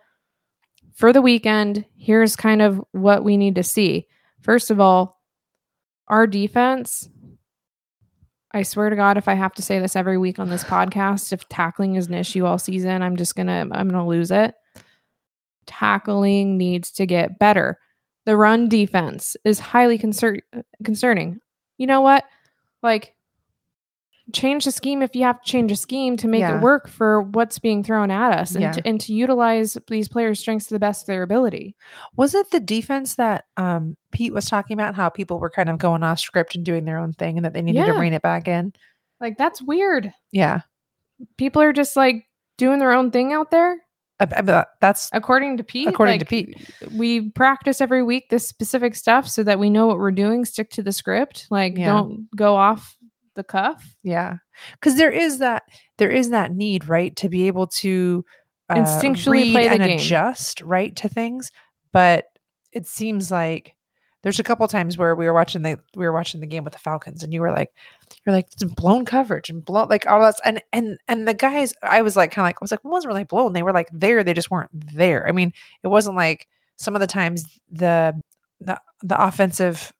[0.98, 4.08] for the weekend, here's kind of what we need to see.
[4.42, 5.22] First of all,
[6.08, 7.08] our defense.
[8.52, 11.32] I swear to God, if I have to say this every week on this podcast,
[11.34, 14.56] if tackling is an issue all season, I'm just gonna I'm gonna lose it.
[15.68, 17.78] Tackling needs to get better.
[18.26, 20.42] The run defense is highly concer-
[20.84, 21.40] concerning.
[21.78, 22.24] You know what?
[22.82, 23.14] Like
[24.34, 26.58] change the scheme if you have to change a scheme to make Yeah.
[26.58, 28.72] it work for what's being thrown at us and, Yeah.
[28.74, 31.76] to, and to utilize these players' strengths to the best of their ability.
[32.18, 35.78] Was it the defense that um Pete was talking about how people were kind of
[35.78, 38.00] going off script and doing their own thing and that they needed to Yeah.
[38.00, 38.74] rein it back in?
[39.22, 40.14] Like that's weird.
[40.32, 40.62] Yeah.
[41.38, 42.26] People are just like
[42.58, 43.78] doing their own thing out there.
[44.20, 46.72] That's According to Pete, According to Pete.
[46.96, 50.44] we practice every week this specific stuff so that we know what we're doing.
[50.44, 51.46] Stick to the script.
[51.52, 52.96] Like, don't go off
[53.38, 53.96] the cuff.
[54.04, 54.38] yeah.
[54.82, 55.64] Cuz there is that
[55.98, 58.26] there is that need, right, to be able to
[58.70, 60.00] uh, Instinctually play the and game.
[60.00, 61.52] adjust, right, to things,
[61.94, 62.26] but
[62.74, 63.76] it seems like
[64.24, 66.74] there's a couple times where we were watching the we were watching the game with
[66.74, 67.72] the Falcons and you were like
[68.26, 71.74] you're like it's blown coverage and blown like all that and and and the guys
[71.82, 73.72] I was like kind of like I was like it wasn't really blown they were
[73.72, 77.46] like there they just weren't there I mean it wasn't like some of the times
[77.72, 78.20] the
[78.60, 79.94] the the offensive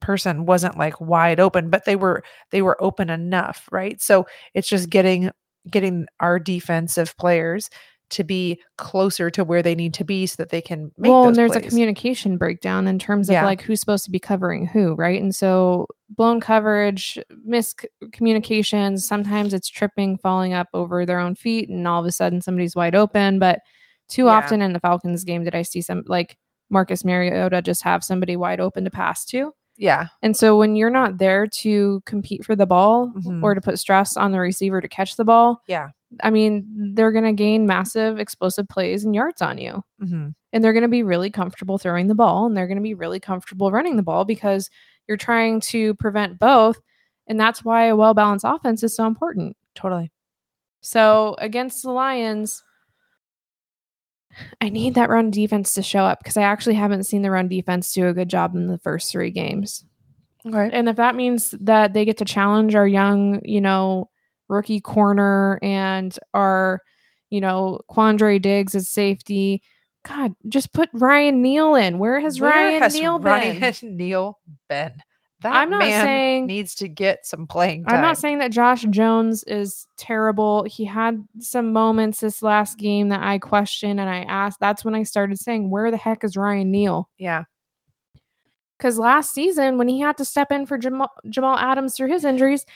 [0.00, 4.68] person wasn't like wide open but they were they were open enough right so it's
[4.68, 5.30] just getting
[5.70, 7.68] getting our defensive players
[8.08, 11.28] to be closer to where they need to be so that they can make well,
[11.28, 13.44] and there's a communication breakdown in terms of Yeah.
[13.44, 15.22] like who's supposed to be covering who, right?
[15.22, 21.86] And so blown coverage, miscommunications, sometimes it's tripping, falling up over their own feet, and
[21.86, 23.38] all of a sudden somebody's wide open.
[23.38, 23.60] But
[24.08, 24.32] too Yeah.
[24.38, 26.36] often in the Falcons game did I see some like
[26.68, 29.52] Marcus Mariota just have somebody wide open to pass to.
[29.80, 30.06] Yeah.
[30.22, 33.42] And so when you're not there to compete for the ball Mhm.
[33.42, 35.88] or to put stress on the receiver to catch the ball, yeah.
[36.22, 39.82] I mean, they're going to gain massive explosive plays and yards on you.
[40.00, 42.82] Hmm and they're going to be really comfortable throwing the ball and they're going to
[42.82, 44.68] be really comfortable running the ball because
[45.06, 46.80] you're trying to prevent both.
[47.28, 49.56] And that's why a well-balanced offense is so important.
[49.76, 50.10] Totally.
[50.80, 52.64] So against the lions
[54.60, 57.48] i need that run defense to show up because i actually haven't seen the run
[57.48, 59.84] defense do a good job in the first three games.
[60.46, 64.08] Okay and if that means that they get to challenge our young you know
[64.48, 66.80] rookie corner and our
[67.28, 69.62] you know quandre diggs as safety
[70.06, 71.98] god just put ryan neal in.
[71.98, 73.74] Where has Where ryan has neal Ryan been?
[73.96, 74.38] Neal
[74.68, 74.92] been?
[75.42, 77.96] That I'm not man saying- needs to get some playing time.
[77.96, 80.64] I'm not saying that Josh Jones is terrible.
[80.64, 84.60] He had some moments this last game that I questioned and I asked.
[84.60, 87.08] That's when I started saying, Where the heck is Ryan Neal?
[87.16, 87.44] Yeah,
[88.78, 92.24] Because last season, when he had to step in for Jamal, Jamal Adams through his
[92.24, 92.66] injuries,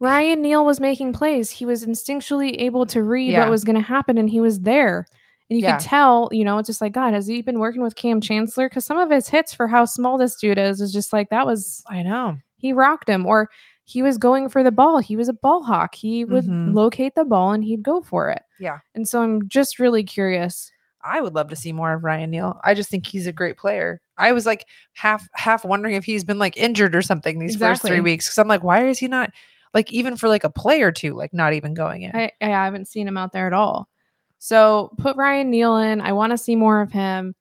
[0.00, 1.50] Ryan Neal was making plays.
[1.50, 3.40] He was instinctually able to read Yeah.
[3.40, 5.06] what was going to happen and he was there.
[5.50, 5.78] And you Yeah.
[5.78, 8.68] could tell, you know, it's just like, God, has he been working with Kam Chancellor?
[8.68, 11.46] Because some of his hits for how small this dude is, is just like, that
[11.46, 12.36] was I know.
[12.56, 13.48] he rocked him or
[13.84, 16.74] he was going for the ball he was a ball hawk he would Mhm.
[16.74, 18.80] locate the ball and he'd go for it Yeah.
[18.94, 20.70] and so i'm just really curious
[21.02, 22.60] I would love to see more of Ryan Neal.
[22.64, 24.00] I just think he's a great player.
[24.18, 27.82] I was like half half wondering if he's been like injured or something these first
[27.82, 29.30] three weeks because I'm like, why is he not
[29.72, 32.14] like even for like a play or two, like not even going in?
[32.16, 33.88] I, I haven't seen him out there at all
[34.38, 37.34] so put ryan neal in i want to see more of him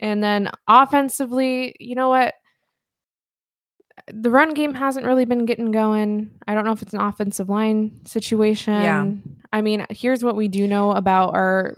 [0.00, 2.34] and then offensively you know what
[4.12, 6.30] the run game hasn't really been getting going.
[6.46, 8.74] I don't know if it's an offensive line situation.
[8.74, 9.06] Yeah.
[9.52, 11.76] I mean, here's what we do know about our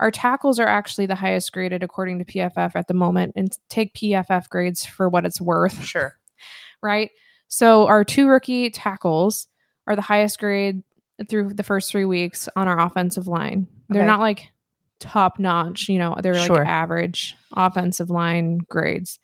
[0.00, 3.94] our tackles are actually the highest graded according to PFF at the moment and take
[3.94, 6.18] PFF grades for what it's worth, sure.
[6.82, 7.10] right?
[7.48, 9.46] So our two rookie tackles
[9.86, 10.82] are the highest grade
[11.28, 13.66] through the first three weeks on our offensive line.
[13.88, 14.06] They're Okay.
[14.08, 14.50] not like
[15.00, 16.64] top notch, you know, they're like Sure.
[16.64, 19.18] average offensive line grades.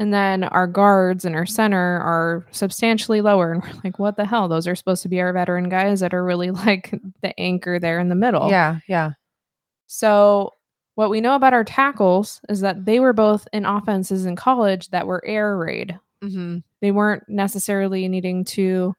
[0.00, 3.52] And then our guards and our center are substantially lower.
[3.52, 4.46] And we're like, what the hell?
[4.46, 7.98] Those are supposed to be our veteran guys that are really like the anchor there
[7.98, 8.48] in the middle.
[8.50, 9.12] Yeah, yeah.
[9.86, 10.52] So,
[10.94, 14.88] what we know about our tackles is that they were both in offenses in college
[14.90, 15.98] that were air raid.
[16.22, 16.58] Mm-hmm.
[16.80, 18.94] They weren't necessarily needing to,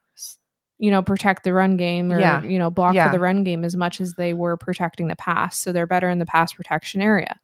[0.82, 2.42] you know, protect the run game or, Yeah.
[2.42, 3.06] you know, block Yeah.
[3.08, 5.58] for the run game as much as they were protecting the pass.
[5.58, 7.38] So, they're better in the pass protection area.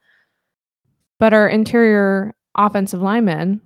[1.20, 3.61] But our interior offensive linemen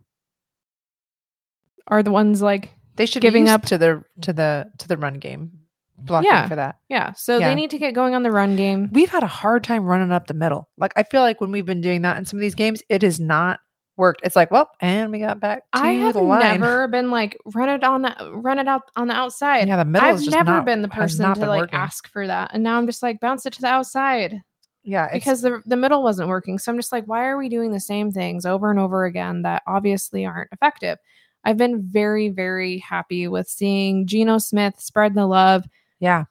[1.87, 5.15] are the ones like, They should Giving up- to the to the to the run
[5.15, 5.53] game,
[5.97, 6.49] blocking Yeah.
[6.49, 6.77] for that.
[6.89, 7.13] yeah.
[7.13, 7.49] So, Yeah.
[7.49, 8.91] they need to get going on the run game.
[8.93, 10.69] We've had a hard time running up the middle.
[10.77, 13.03] Like I feel like when we've been doing that in some of these games, it
[13.03, 13.61] is not
[14.01, 14.23] worked.
[14.25, 16.41] It's like, well, and we got back to I have the line.
[16.61, 19.69] never been like run it on the run it out on the outside.
[19.69, 21.79] yeah, the middle I've never not- been the person to like working.
[21.79, 24.43] ask for that, and now I'm just like bounce it to the outside
[24.83, 26.59] Yeah, because the the middle wasn't working.
[26.59, 29.43] So I'm just like, why are we doing the same things over and over again
[29.43, 30.99] that obviously aren't effective?
[31.45, 35.65] I've been very very happy with seeing Geno Smith spread the love.
[35.99, 36.25] yeah,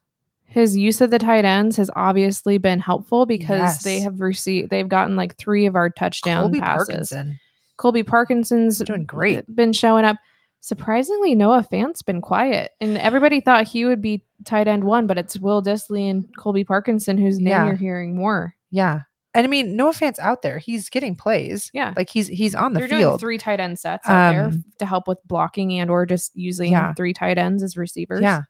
[0.46, 4.88] His use of the tight ends has obviously been helpful because they have received they've
[4.90, 6.88] gotten like three of our touchdown Colby passes.
[6.88, 7.40] Parkinson.
[7.80, 9.44] Colby Parkinson's Doing great.
[9.56, 10.18] Been showing up.
[10.62, 15.18] Surprisingly, Noah Fant's been quiet, and everybody thought he would be tight end one, but
[15.18, 17.66] it's Will Dissly and Colby Parkinson whose name Yeah.
[17.66, 18.54] you're hearing more.
[18.70, 21.72] Yeah, and I mean, no offense out there, he's getting plays.
[21.74, 23.22] Yeah, Like he's he's on the they're doing field.
[23.22, 26.74] three tight end sets out there Um, to help with blocking and or just using
[26.74, 26.94] Yeah.
[26.94, 28.22] three tight ends as receivers.
[28.22, 28.42] Yeah.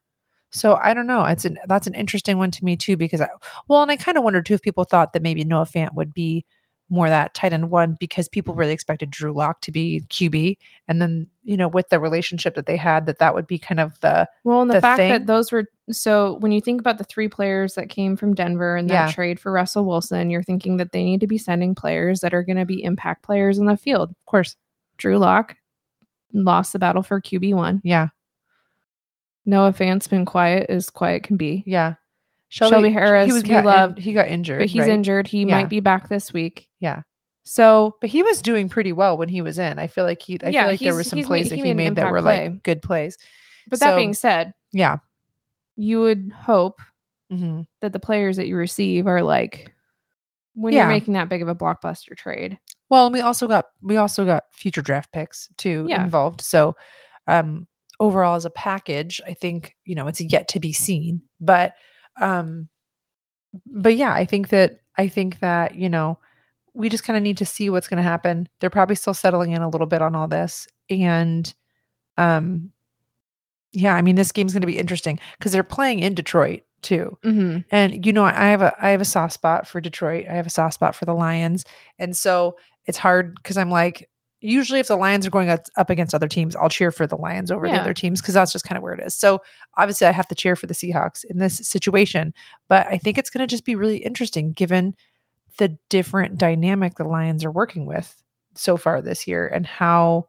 [0.51, 1.23] So I don't know.
[1.25, 3.29] It's an that's an interesting one to me too because I
[3.67, 6.11] well, and I kind of wondered too if people thought that maybe Noah Fant would
[6.11, 6.43] be
[6.89, 11.02] more that tight end one because people really expected Drew Lock to be QB, and
[11.02, 13.99] then you know with the relationship that they had, that that would be kind of
[13.99, 16.97] the Well, and the, the fact thing- that those were so when you think about
[16.97, 19.12] the three players that came from Denver and that Yeah.
[19.12, 22.43] trade for Russell Wilson, you're thinking that they need to be sending players that are
[22.43, 24.10] going to be impact players in the field.
[24.12, 24.56] of course,
[24.97, 25.56] Drew Lock
[26.34, 27.82] lost the battle for QB one.
[27.84, 28.10] yeah,
[29.45, 31.63] Noah Fant's been quiet as quiet can be.
[31.65, 31.95] yeah.
[32.49, 34.89] Shelby Harris, we got in- loved, he got injured, But he's right?
[34.89, 35.27] injured.
[35.27, 35.55] He Yeah.
[35.57, 36.67] might be back this week.
[36.79, 37.03] Yeah.
[37.43, 39.79] So But he was doing pretty well when he was in.
[39.79, 40.38] I feel like he.
[40.43, 42.21] I Yeah, feel like there were some plays made- that he he made that were
[42.21, 42.49] play.
[42.49, 43.17] like good plays.
[43.67, 44.97] but that being said, Yeah.
[45.75, 46.81] you would hope
[47.29, 49.71] hmm that the players that you receive are like
[50.55, 50.81] when Yeah.
[50.81, 52.57] you're making that big of a blockbuster trade.
[52.89, 56.03] Well, and we also got we also got future draft picks too Yeah.
[56.03, 56.41] involved.
[56.41, 56.75] So
[57.27, 57.67] um
[57.99, 61.21] overall as a package, I think, you know, it's yet to be seen.
[61.39, 61.73] But
[62.19, 62.69] um
[63.65, 66.19] but yeah, I think that I think that, you know,
[66.73, 68.47] we just kind of need to see what's going to happen.
[68.60, 71.53] They're probably still settling in a little bit on all this and
[72.17, 72.71] um
[73.71, 77.17] yeah, I mean this game's going to be interesting cuz they're playing in Detroit too.
[77.23, 77.60] Mm-hmm.
[77.71, 80.25] And you know, I have a I have a soft spot for Detroit.
[80.29, 81.65] I have a soft spot for the Lions.
[81.97, 84.08] And so it's hard because I'm like,
[84.41, 87.52] usually if the Lions are going up against other teams, I'll cheer for the Lions
[87.52, 89.15] over the other teams because that's just kind of where it is.
[89.15, 89.41] So
[89.78, 92.34] obviously I have to cheer for the Seahawks in this situation.
[92.67, 94.95] But I think it's going to just be really interesting given
[95.58, 98.15] the different dynamic the Lions are working with
[98.56, 100.28] so far this year and how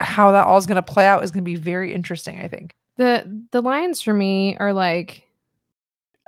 [0.00, 2.48] how that all is going to play out is going to be very interesting, I
[2.48, 2.74] think.
[2.96, 5.22] The the Lions for me are like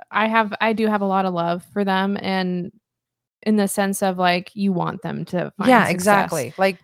[0.09, 2.71] I have I do have a lot of love for them and
[3.47, 5.93] in the sense of like you want them to find yeah, success.
[5.93, 6.53] exactly.
[6.57, 6.79] Like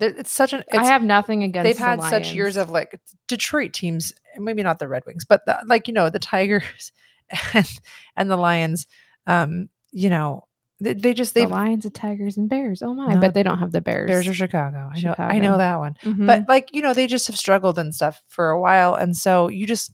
[0.00, 3.72] it's such an I have nothing against they've the had such years of like Detroit
[3.72, 6.90] teams, maybe not the Red Wings, but the, like you know the Tigers
[7.54, 7.70] and
[8.16, 8.88] and the Lions.
[9.28, 10.48] Um, you know
[10.80, 12.82] they, they just the they Lions, and Tigers, and Bears.
[12.82, 13.14] Oh my!
[13.14, 14.08] No, but they don't have the Bears.
[14.08, 14.90] Bears are Chicago.
[14.92, 16.26] I know I know that one, Mhm.
[16.26, 19.46] but like you know they just have struggled and stuff for a while, and so
[19.46, 19.92] you just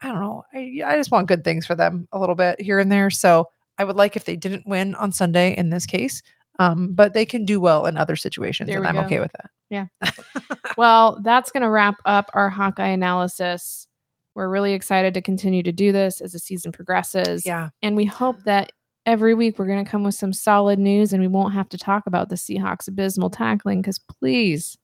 [0.00, 0.42] I don't know.
[0.52, 3.10] I I just want good things for them a little bit here and there.
[3.10, 3.48] So
[3.78, 6.22] I would like if they didn't win on Sunday in this case.
[6.58, 9.02] Um, but they can do well in other situations, There and I'm go.
[9.02, 9.50] okay with that.
[9.68, 9.86] Yeah.
[10.78, 13.86] well, that's going to wrap up our Hawkeye analysis.
[14.34, 17.44] We're really excited to continue to do this as the season progresses.
[17.44, 17.70] Yeah.
[17.82, 18.72] And we hope that
[19.04, 21.78] every week we're going to come with some solid news and we won't have to
[21.78, 24.78] talk about the Seahawks abysmal tackling because please,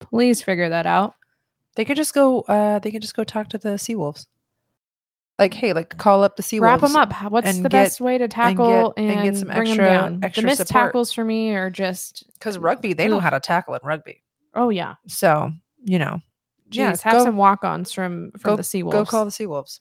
[0.00, 1.14] please figure that out.
[1.76, 2.40] They could just go.
[2.42, 4.26] Uh, they could just go talk to the Seawolves.
[5.38, 6.60] Like, hey, like call up the Seawolves.
[6.62, 7.12] Wrap them up.
[7.30, 10.20] What's the get- best way to tackle and, and get some bring extra- down?
[10.22, 10.86] extra the missed support.
[10.86, 12.94] tackles for me are just, because rugby.
[12.94, 14.22] They know how to tackle in rugby.
[14.54, 14.94] oh yeah.
[15.08, 15.50] So
[15.84, 16.20] you know,
[16.70, 18.92] Jeez, yeah, have go, some walk-ons from from go- the Seawolves.
[18.92, 19.78] go call the Seawolves.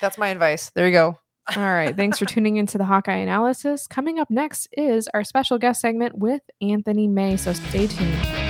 [0.00, 0.70] That's my advice.
[0.74, 1.18] There you go.
[1.56, 1.94] All right.
[1.96, 3.86] Thanks for tuning into the Hawkeye analysis.
[3.86, 7.36] Coming up next is our special guest segment with Anthony May.
[7.36, 8.41] So stay tuned.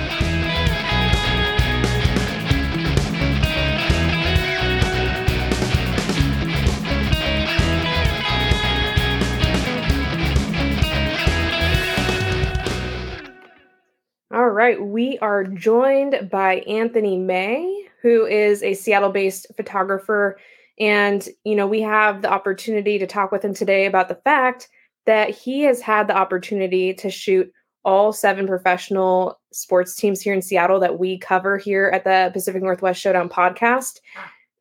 [14.41, 20.37] Right, we are joined by Anthony May, who is a Seattle-based photographer
[20.79, 24.69] and, you know, we have the opportunity to talk with him today about the fact
[25.05, 27.51] that he has had the opportunity to shoot
[27.85, 32.63] all seven professional sports teams here in Seattle that we cover here at the Pacific
[32.63, 33.99] Northwest Showdown podcast.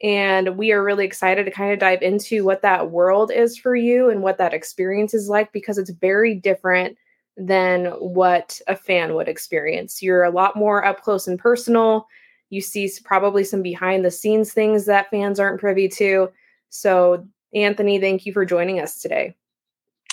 [0.03, 3.77] And we are really excited to kind of dive into what that world is for
[3.77, 6.99] you and what that experience is like because it's very different
[7.37, 10.03] than what a fan would experience.
[10.03, 12.07] You're a lot more up close and personal.
[12.51, 16.31] You see probably some behind the scenes things that fans aren't privy to.
[16.69, 19.35] So, Anthony, thank you for joining us today.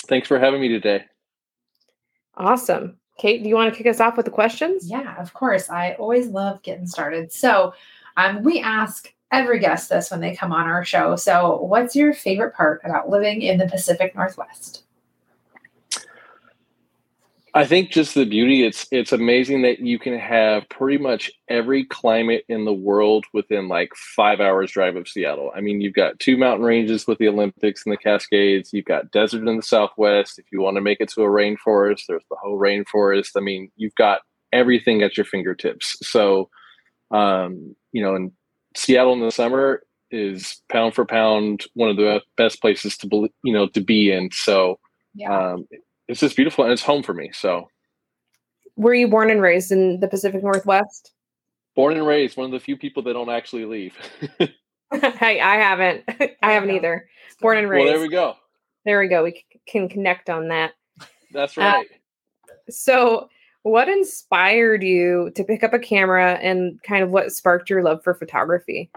[0.07, 1.05] Thanks for having me today.
[2.36, 2.97] Awesome.
[3.17, 4.89] Kate, do you want to kick us off with the questions?
[4.89, 5.70] Yeah, of course.
[5.70, 7.34] I always love getting started.
[7.34, 7.74] So,
[8.15, 11.15] um, we ask every guest this when they come on our show.
[11.15, 14.84] So, what's your favorite part about living in the Pacific Northwest?
[17.53, 21.83] I think just the beauty it's it's amazing that you can have pretty much every
[21.85, 25.51] climate in the world within like 5 hours drive of Seattle.
[25.55, 29.11] I mean, you've got two mountain ranges with the Olympics and the Cascades, you've got
[29.11, 30.37] desert in the southwest.
[30.37, 33.31] If you want to make it to a rainforest, there's the whole rainforest.
[33.35, 34.21] I mean, you've got
[34.53, 35.97] everything at your fingertips.
[36.01, 36.49] So
[37.11, 38.31] um, you know, in
[38.75, 43.31] Seattle in the summer is pound for pound one of the best places to be,
[43.43, 44.29] you know, to be in.
[44.31, 44.79] So
[45.13, 45.53] yeah.
[45.53, 45.67] um,
[46.10, 47.30] it's just beautiful and it's home for me.
[47.34, 47.70] So,
[48.76, 51.14] were you born and raised in the Pacific Northwest?
[51.76, 53.95] Born and raised, one of the few people that don't actually leave.
[54.39, 56.03] hey, I haven't.
[56.41, 57.07] I haven't either.
[57.39, 57.86] Born and raised.
[57.86, 58.36] Well, there we go.
[58.86, 59.24] There we go.
[59.24, 60.74] We can connect on that.
[61.32, 61.86] That's uh, right.
[61.86, 63.30] Uh, so,
[63.62, 68.03] what inspired you to pick up a camera and kind of what sparked your love
[68.03, 68.89] for photography?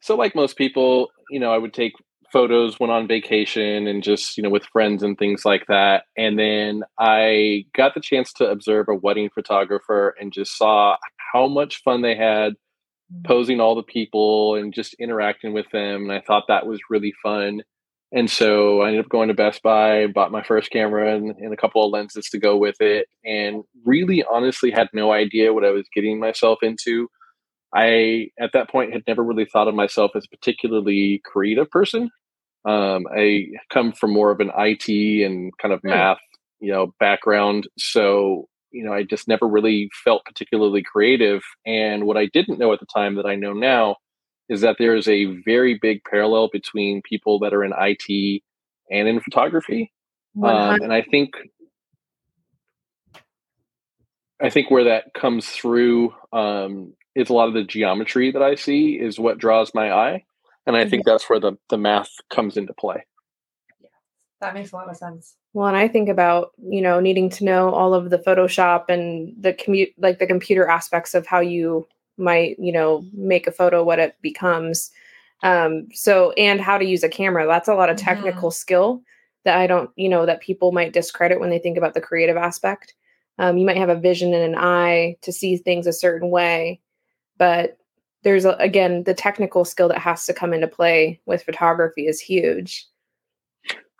[0.00, 1.92] So, like most people, you know, I would take
[2.34, 6.36] photos when on vacation and just you know with friends and things like that and
[6.36, 10.96] then i got the chance to observe a wedding photographer and just saw
[11.32, 12.54] how much fun they had
[13.14, 13.24] mm.
[13.24, 17.14] posing all the people and just interacting with them and i thought that was really
[17.22, 17.62] fun
[18.10, 21.54] and so i ended up going to best buy bought my first camera and, and
[21.54, 25.64] a couple of lenses to go with it and really honestly had no idea what
[25.64, 27.06] i was getting myself into
[27.76, 32.08] I, at that point, had never really thought of myself as a particularly creative person.
[32.64, 34.88] Um, I come from more of an IT
[35.24, 35.90] and kind of hmm.
[35.90, 36.20] math,
[36.60, 37.68] you know, background.
[37.78, 41.42] So, you know, I just never really felt particularly creative.
[41.66, 43.96] And what I didn't know at the time that I know now
[44.48, 48.42] is that there is a very big parallel between people that are in IT
[48.90, 49.92] and in photography.
[50.42, 51.34] Um, and I think
[54.42, 58.56] I think where that comes through um, is a lot of the geometry that I
[58.56, 60.24] see is what draws my eye
[60.66, 63.04] and I think that's where the the math comes into play.
[63.80, 63.88] Yeah,
[64.40, 65.36] that makes a lot of sense.
[65.52, 69.34] Well, and I think about you know needing to know all of the Photoshop and
[69.38, 71.86] the commute like the computer aspects of how you
[72.16, 74.90] might you know make a photo what it becomes.
[75.42, 77.46] Um, so and how to use a camera.
[77.46, 78.54] That's a lot of technical mm-hmm.
[78.54, 79.02] skill
[79.44, 82.36] that I don't you know that people might discredit when they think about the creative
[82.36, 82.94] aspect.
[83.38, 86.80] Um, you might have a vision and an eye to see things a certain way,
[87.36, 87.78] but
[88.24, 92.20] there's a, again the technical skill that has to come into play with photography is
[92.20, 92.86] huge.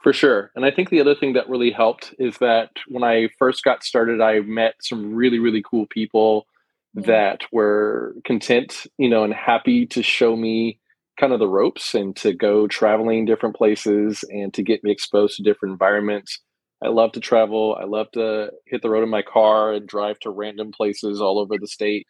[0.03, 0.51] For sure.
[0.55, 3.85] And i think the other thing that really helped is that when i first got
[3.85, 6.47] started i met some really really cool people
[6.95, 7.07] yeah.
[7.07, 10.79] that were content you know and happy to show me
[11.18, 15.37] kind of the ropes and to go traveling different places and to get me exposed
[15.37, 16.41] to different environments.
[16.83, 17.77] I love to travel.
[17.81, 21.39] I love to hit the road in my car and drive to random places all
[21.39, 22.07] over the state.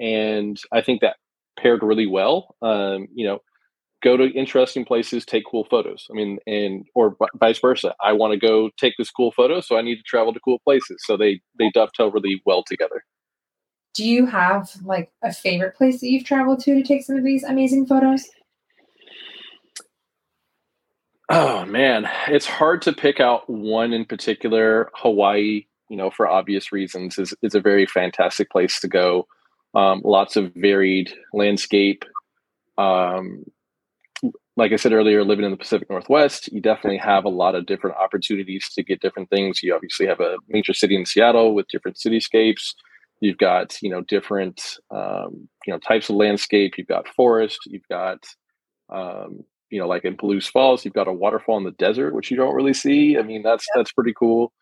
[0.00, 1.16] And i think that
[1.58, 2.56] paired really well.
[2.62, 3.40] Um, you know,
[4.04, 6.06] go to interesting places, take cool photos.
[6.10, 7.94] I mean, and or vice versa.
[8.02, 10.58] I want to go take this cool photo, so I need to travel to cool
[10.62, 10.98] places.
[11.00, 13.02] So they they dovetail really well together.
[13.94, 17.24] Do you have like a favorite place that you've traveled to to take some of
[17.24, 18.28] these amazing photos?
[21.30, 24.90] Oh man, it's hard to pick out one in particular.
[24.94, 29.26] Hawaii, you know, for obvious reasons, is is a very fantastic place to go
[29.74, 32.04] um, lots of varied landscape.
[32.78, 33.44] Um,
[34.56, 37.66] like I said earlier, living in the Pacific Northwest, you definitely have a lot of
[37.66, 39.62] different opportunities to get different things.
[39.62, 42.74] You obviously have a major city in Seattle with different cityscapes.
[43.20, 46.74] You've got you know different um, you know types of landscape.
[46.78, 47.58] You've got forest.
[47.66, 48.18] You've got
[48.90, 52.30] um, you know like in Palouse Falls, you've got a waterfall in the desert, which
[52.30, 53.18] you don't really see.
[53.18, 54.52] I mean that's that's pretty cool.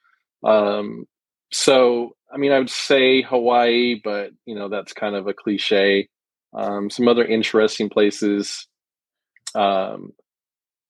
[0.45, 1.07] Um,
[1.53, 6.09] so I mean, I would say Hawaii, but you know that's kind of a cliche.
[6.55, 8.67] Um, some other interesting places,
[9.55, 10.13] um,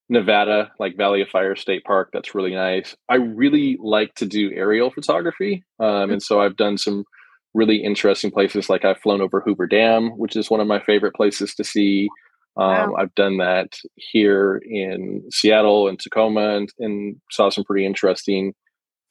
[0.09, 2.11] Nevada, like Valley of Fire State Park.
[2.13, 2.97] That's really nice.
[3.09, 7.05] I really like to do aerial photography, um, and so I've done some
[7.55, 8.71] really interesting places.
[8.71, 12.09] Like I've flown over Hoover Dam, which is one of my favorite places to see.
[12.57, 12.97] Um, wow.
[12.99, 18.53] I've done that here in Seattle and Tacoma and, and saw some pretty interesting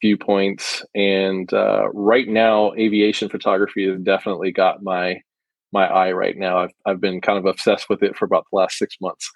[0.02, 0.84] viewpoints.
[0.94, 5.22] And uh, right now, aviation photography has definitely got my
[5.72, 6.58] my eye right now.
[6.58, 9.30] I've, I've been kind of obsessed with it for about the last six months.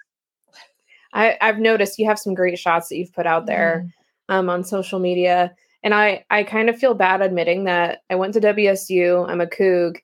[1.14, 3.86] I, have noticed you have some great shots that you've put out there
[4.30, 4.34] mm.
[4.34, 5.54] um, on social media.
[5.82, 9.46] And I, I kind of feel bad admitting that I went to WSU, I'm a
[9.46, 9.96] Coug,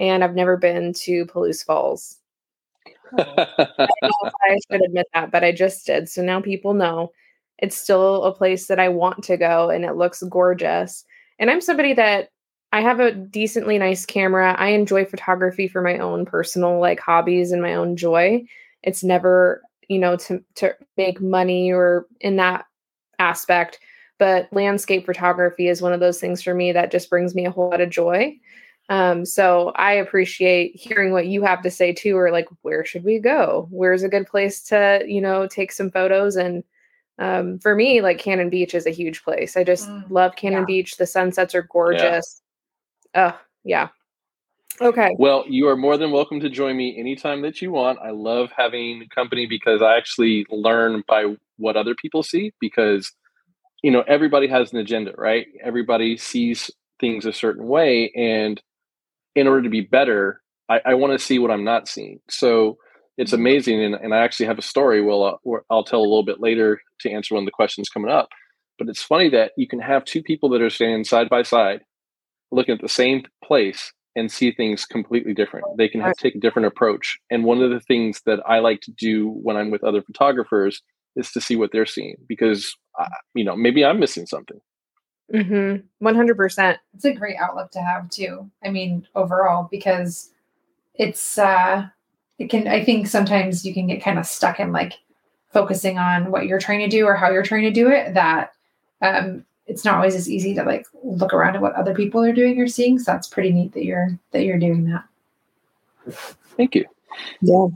[0.00, 2.16] and I've never been to Palouse Falls.
[3.16, 3.46] I,
[4.08, 6.08] I should admit that, but I just did.
[6.08, 7.12] So now people know
[7.58, 11.04] it's still a place that I want to go and it looks gorgeous.
[11.38, 12.30] And I'm somebody that
[12.72, 14.54] I have a decently nice camera.
[14.58, 18.44] I enjoy photography for my own personal like hobbies and my own joy.
[18.82, 22.66] It's never, you know, to to make money or in that
[23.18, 23.80] aspect,
[24.18, 27.50] but landscape photography is one of those things for me that just brings me a
[27.50, 28.36] whole lot of joy.
[28.90, 33.04] Um, so I appreciate hearing what you have to say too, or like, where should
[33.04, 33.68] we go?
[33.70, 36.36] Where's a good place to, you know, take some photos?
[36.36, 36.64] And
[37.18, 39.56] um, for me, like Cannon Beach is a huge place.
[39.56, 40.66] I just mm, love Cannon yeah.
[40.66, 40.96] Beach.
[40.96, 42.42] The sunsets are gorgeous.
[43.14, 43.88] Oh, yeah.
[44.80, 45.16] Okay.
[45.18, 47.98] Well, you are more than welcome to join me anytime that you want.
[47.98, 53.10] I love having company because I actually learn by what other people see because
[53.82, 55.46] you know everybody has an agenda, right?
[55.62, 58.62] Everybody sees things a certain way and
[59.34, 62.20] in order to be better, I, I want to see what I'm not seeing.
[62.28, 62.78] So
[63.18, 63.84] it's amazing.
[63.84, 66.80] And, and I actually have a story well, uh, I'll tell a little bit later
[67.00, 68.28] to answer one of the questions coming up.
[68.78, 71.80] But it's funny that you can have two people that are standing side by side
[72.52, 75.66] looking at the same place and see things completely different.
[75.76, 77.18] They can have, take a different approach.
[77.30, 80.80] And one of the things that I like to do when I'm with other photographers
[81.16, 84.60] is to see what they're seeing because, uh, you know, maybe I'm missing something.
[85.34, 86.06] Mm-hmm.
[86.06, 86.76] 100%.
[86.94, 88.50] It's a great outlook to have too.
[88.64, 90.30] I mean, overall, because
[90.94, 91.88] it's, uh,
[92.38, 94.94] it can, I think sometimes you can get kind of stuck in like
[95.52, 98.52] focusing on what you're trying to do or how you're trying to do it that,
[99.02, 102.32] um, it's not always as easy to like look around at what other people are
[102.32, 102.98] doing or seeing.
[102.98, 105.04] So that's pretty neat that you're that you're doing that.
[106.56, 106.86] Thank you.
[107.42, 107.66] Yeah.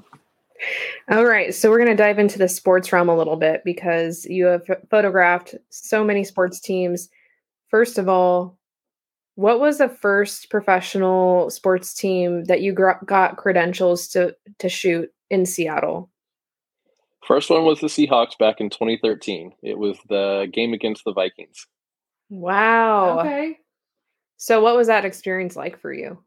[1.10, 4.24] All right, so we're going to dive into the sports realm a little bit because
[4.24, 7.10] you have photographed so many sports teams.
[7.68, 8.56] First of all,
[9.34, 15.46] what was the first professional sports team that you got credentials to to shoot in
[15.46, 16.10] Seattle?
[17.26, 19.52] First one was the Seahawks back in 2013.
[19.62, 21.66] It was the game against the Vikings.
[22.28, 23.20] Wow.
[23.20, 23.58] Okay.
[24.36, 26.18] So, what was that experience like for you?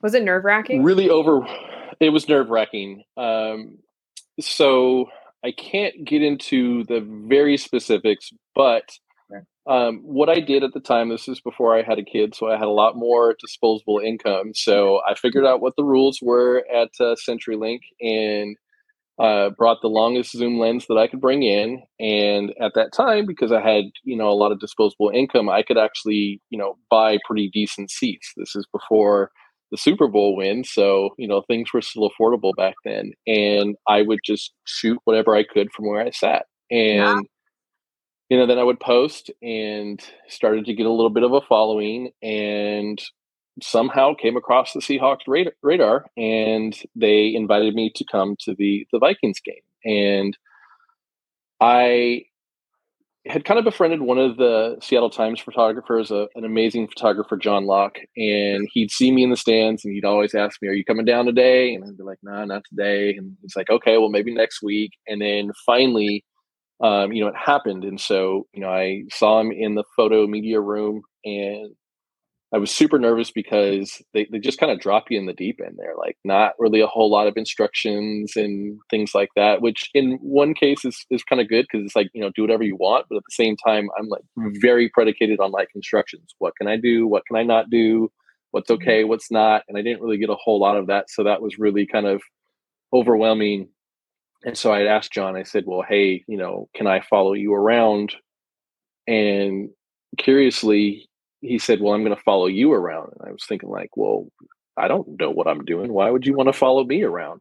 [0.00, 0.82] Was it nerve wracking?
[0.82, 1.46] Really over.
[2.00, 3.02] It was nerve wracking.
[3.16, 3.78] Um,
[4.40, 5.10] so
[5.44, 8.98] I can't get into the very specifics, but
[9.68, 12.48] um, what I did at the time, this is before I had a kid, so
[12.48, 14.52] I had a lot more disposable income.
[14.54, 18.56] So I figured out what the rules were at uh, CenturyLink and
[19.18, 21.82] uh, brought the longest zoom lens that I could bring in.
[22.00, 25.62] And at that time, because I had, you know, a lot of disposable income, I
[25.62, 28.32] could actually, you know, buy pretty decent seats.
[28.36, 29.30] This is before
[29.70, 30.64] the Super Bowl win.
[30.64, 33.12] So, you know, things were still affordable back then.
[33.26, 36.46] And I would just shoot whatever I could from where I sat.
[36.70, 37.20] And, yeah.
[38.28, 41.40] You know, then I would post and started to get a little bit of a
[41.40, 42.10] following.
[42.22, 43.02] And
[43.62, 48.98] somehow came across the Seahawks radar, and they invited me to come to the the
[48.98, 49.54] Vikings game.
[49.84, 50.36] And
[51.60, 52.24] I
[53.26, 57.66] had kind of befriended one of the Seattle Times photographers, a, an amazing photographer, John
[57.66, 60.84] Lok, and he'd see me in the stands and he'd always ask me, Are you
[60.84, 61.74] coming down today?
[61.74, 63.14] And I'd be like, No, nah, not today.
[63.16, 64.92] And he's like, Okay, well, maybe next week.
[65.06, 66.24] And then finally,
[66.80, 67.84] um, you know, it happened.
[67.84, 71.74] And so, you know, I saw him in the photo media room and
[72.54, 75.60] I was super nervous because they, they just kind of drop you in the deep
[75.62, 79.90] end there, like not really a whole lot of instructions and things like that, which
[79.92, 82.62] in one case is, is kind of good because it's like, you know, do whatever
[82.62, 83.04] you want.
[83.10, 84.22] But at the same time, I'm like
[84.62, 86.34] very predicated on like instructions.
[86.38, 87.06] What can I do?
[87.06, 88.10] What can I not do?
[88.52, 88.82] What's mm-hmm.
[88.82, 89.04] okay?
[89.04, 89.64] What's not?
[89.68, 91.10] And I didn't really get a whole lot of that.
[91.10, 92.22] So that was really kind of
[92.94, 93.68] overwhelming.
[94.44, 97.52] And so I asked John, I said, well, hey, you know, can I follow you
[97.54, 98.14] around?
[99.06, 99.70] And
[100.16, 101.08] curiously,
[101.40, 103.12] he said, Well, I'm going to follow you around.
[103.18, 104.26] And I was thinking, like, well,
[104.76, 105.92] I don't know what I'm doing.
[105.92, 107.40] Why would you want to follow me around?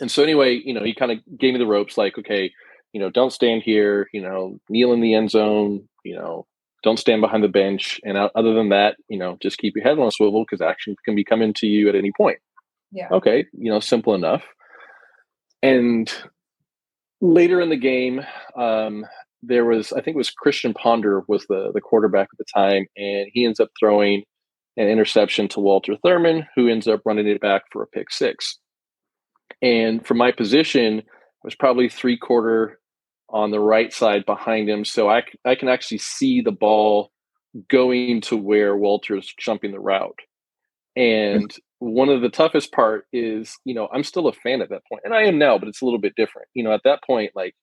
[0.00, 2.52] And so, anyway, you know, he kind of gave me the ropes like, okay,
[2.92, 6.46] you know, don't stand here, you know, kneel in the end zone, you know,
[6.82, 8.00] don't stand behind the bench.
[8.04, 10.96] And other than that, you know, just keep your head on a swivel because action
[11.04, 12.38] can be coming to you at any point.
[12.92, 13.08] Yeah.
[13.10, 13.46] Okay.
[13.52, 14.44] You know, simple enough.
[15.64, 16.12] And
[17.22, 18.20] later in the game,
[18.54, 19.06] um,
[19.42, 22.86] there was I think it was Christian Ponder was the the quarterback at the time,
[22.96, 24.24] and he ends up throwing
[24.76, 28.58] an interception to Walter Thurmond, who ends up running it back for a pick six.
[29.62, 32.78] And from my position, I was probably three quarter
[33.30, 37.10] on the right side behind him, so I I can actually see the ball
[37.70, 40.18] going to where Walter's jumping the route.
[40.94, 41.50] And
[41.84, 45.02] one of the toughest part is, you know, I'm still a fan at that point,
[45.04, 46.48] and I am now, but it's a little bit different.
[46.54, 47.54] You know, at that point, like,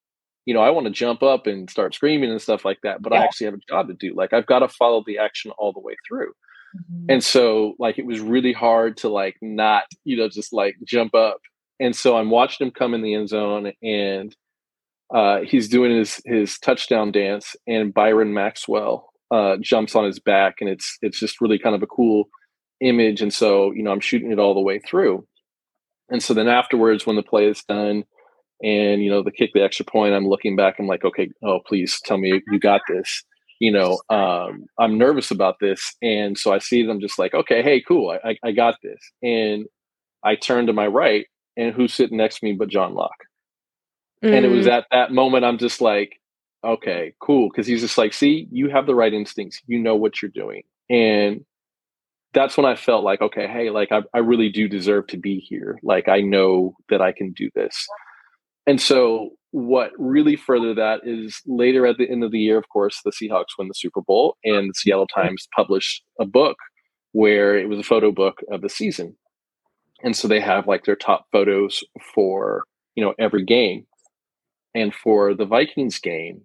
[0.45, 3.13] you know, I want to jump up and start screaming and stuff like that, but
[3.13, 3.19] yeah.
[3.19, 4.13] I actually have a job to do.
[4.15, 6.34] Like, I've got to follow the action all the way through.
[6.76, 7.05] Mm-hmm.
[7.09, 11.15] And so, like, it was really hard to like not, you know, just like jump
[11.15, 11.39] up.
[11.80, 14.36] And so I'm watching him come in the end zone, and
[15.13, 20.57] uh, he's doing his his touchdown dance, and Byron Maxwell uh, jumps on his back,
[20.61, 22.30] and it's it's just really kind of a cool
[22.82, 23.21] image.
[23.21, 25.25] And so, you know, I'm shooting it all the way through.
[26.09, 28.03] And so then afterwards, when the play is done,
[28.63, 30.75] and you know, the kick the extra point, I'm looking back.
[30.77, 33.23] I'm like, okay, oh please tell me you got this.
[33.59, 37.61] You know, um, I'm nervous about this, and so I see them just like, okay,
[37.61, 38.99] hey, cool, I, I got this.
[39.21, 39.65] And
[40.23, 41.25] I turn to my right,
[41.57, 43.15] and who's sitting next to me but John Lok?
[44.23, 44.38] Mm.
[44.38, 44.71] And it was mm.
[44.71, 46.13] at that moment I'm just like,
[46.63, 47.49] okay, cool.
[47.51, 49.59] Cause he's just like, see, you have the right instincts.
[49.65, 50.61] You know what you're doing.
[50.89, 51.43] And
[52.34, 55.39] that's when I felt like, okay, hey, like I, I really do deserve to be
[55.39, 55.79] here.
[55.84, 57.88] Like I know that I can do this.
[58.65, 62.69] And so what really further that is later at the end of the year, of
[62.69, 66.57] course, the Seahawks win the Super Bowl and the Seattle Times published a book
[67.11, 69.15] where it was a photo book of the season.
[70.03, 71.84] And so they have like their top photos
[72.15, 72.63] for,
[72.95, 73.86] you know, every game.
[74.73, 76.41] And for the Vikings game,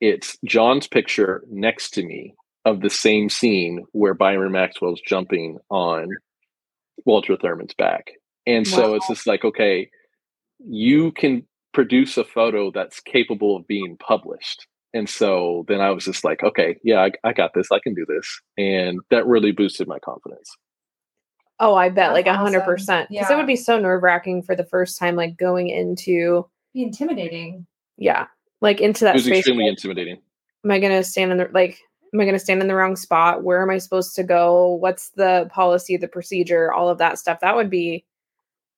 [0.00, 2.34] it's John's picture next to me
[2.64, 6.08] of the same scene where Byron Maxwell's jumping on
[7.06, 8.10] Walter Thurmond's back.
[8.46, 9.88] And so it's just like, okay,
[10.58, 14.66] you can produce a photo that's capable of being published.
[14.92, 17.68] And so then I was just like, okay, yeah, I, I got this.
[17.70, 18.40] I can do this.
[18.58, 20.50] And that really boosted my confidence.
[21.60, 23.08] Oh, I bet like a hundred percent.
[23.10, 26.82] Because it would be so nerve wracking for the first time, like going into be
[26.82, 27.66] intimidating.
[27.98, 28.26] Yeah.
[28.60, 29.38] Like into that it was space.
[29.38, 30.20] extremely intimidating.
[30.64, 31.78] Am I gonna stand in the like
[32.12, 33.42] am I gonna stand in the wrong spot?
[33.42, 34.74] Where am I supposed to go?
[34.74, 37.40] What's the policy, the procedure, all of that stuff?
[37.40, 38.04] That would be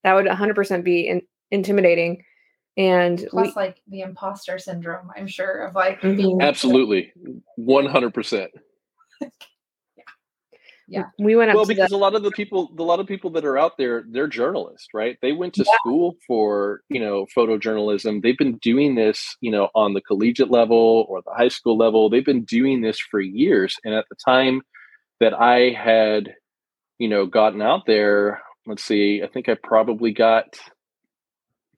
[0.04, 2.24] that would 100% be in, intimidating
[2.76, 6.16] and plus we, like the imposter syndrome i'm sure of like mm-hmm.
[6.16, 7.12] being absolutely
[7.58, 8.48] 100%
[10.92, 11.04] yeah.
[11.18, 13.30] We went up well because the, a lot of the people a lot of people
[13.30, 15.18] that are out there they're journalists right?
[15.22, 15.72] They went to yeah.
[15.80, 18.22] school for you know photojournalism.
[18.22, 22.08] They've been doing this you know on the collegiate level or the high school level.
[22.08, 23.76] They've been doing this for years.
[23.84, 24.62] And at the time
[25.22, 26.34] that i had
[26.98, 30.58] you know gotten out there let's see i think i probably got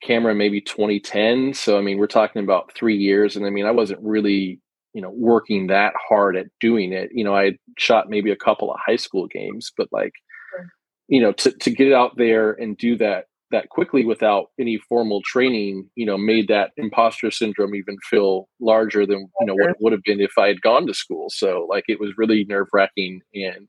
[0.03, 3.37] camera maybe 2010 so i mean we're talking about three years.
[3.37, 4.61] And i mean i wasn't really
[4.95, 7.11] you know working that hard at doing it.
[7.13, 10.13] You know i shot maybe a couple of high school games but like
[10.51, 10.69] sure.
[11.09, 15.21] you know to, to get out there and do that that quickly without any formal
[15.25, 19.77] training you know made that imposter syndrome even feel larger than you know what it
[19.81, 21.27] would have been if i had gone to school.
[21.29, 23.69] So like it was really nerve wracking and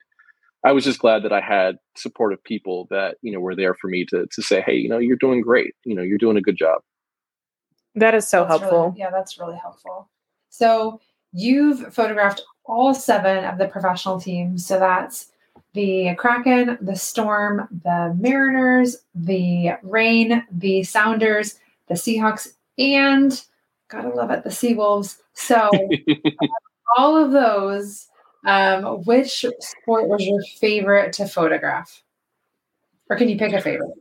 [0.64, 3.88] i was just glad that i had supportive people that you know were there for
[3.88, 5.74] me to to say hey you know you're doing great.
[5.84, 6.82] You know you're doing a good job.
[7.96, 8.86] That is so that's helpful.
[8.86, 10.10] really, yeah that's really helpful.
[10.50, 11.02] So
[11.38, 14.66] You've photographed all seven of the professional teams.
[14.66, 15.28] So that's
[15.74, 23.44] the Kraken, the Storm, the Mariners, the Reign, the Sounders, the Seahawks, and
[23.90, 25.18] gotta love it, the Seawolves.
[25.34, 25.70] So
[26.98, 28.08] all of those,
[28.46, 32.02] um, which sport was your favorite to photograph?
[33.10, 33.92] Or can you pick a favorite?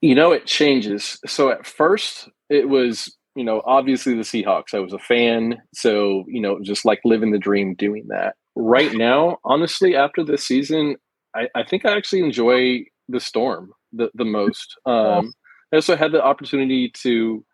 [0.00, 1.18] You know, it changes.
[1.26, 4.74] So at first, it was you know, obviously the Seahawks.
[4.74, 8.34] I was a fan, so you know, just like living the dream doing that.
[8.56, 10.96] Right now, honestly, after this season,
[11.36, 14.76] I, I think I actually enjoy the Storm the the most.
[14.86, 15.32] Um,
[15.72, 17.44] I also had the opportunity to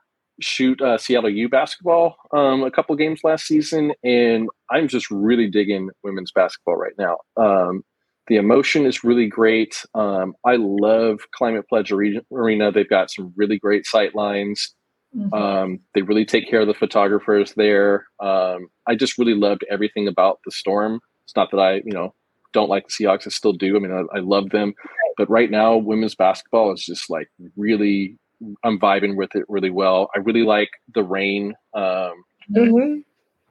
[0.40, 5.48] shoot uh, Seattle U basketball um, a couple games last season, and I'm just really
[5.48, 7.16] digging women's basketball right now.
[7.36, 7.82] Um,
[8.28, 9.82] the emotion is really great.
[9.94, 12.70] Um, I love Climate Pledge Arena.
[12.70, 14.74] They've got some really great sight lines.
[15.16, 15.34] Mm-hmm.
[15.34, 18.06] Um, they really take care of the photographers there.
[18.20, 21.00] Um, I just really loved everything about the storm.
[21.24, 22.14] It's not that I, you know,
[22.52, 23.26] don't like the Seahawks.
[23.26, 23.76] I still do.
[23.76, 24.74] I mean, I, I love them,
[25.16, 28.18] but right now, women's basketball is just like really.
[28.64, 30.10] I'm vibing with it really well.
[30.16, 31.54] I really like the Reign.
[31.74, 32.98] Um, mm-hmm.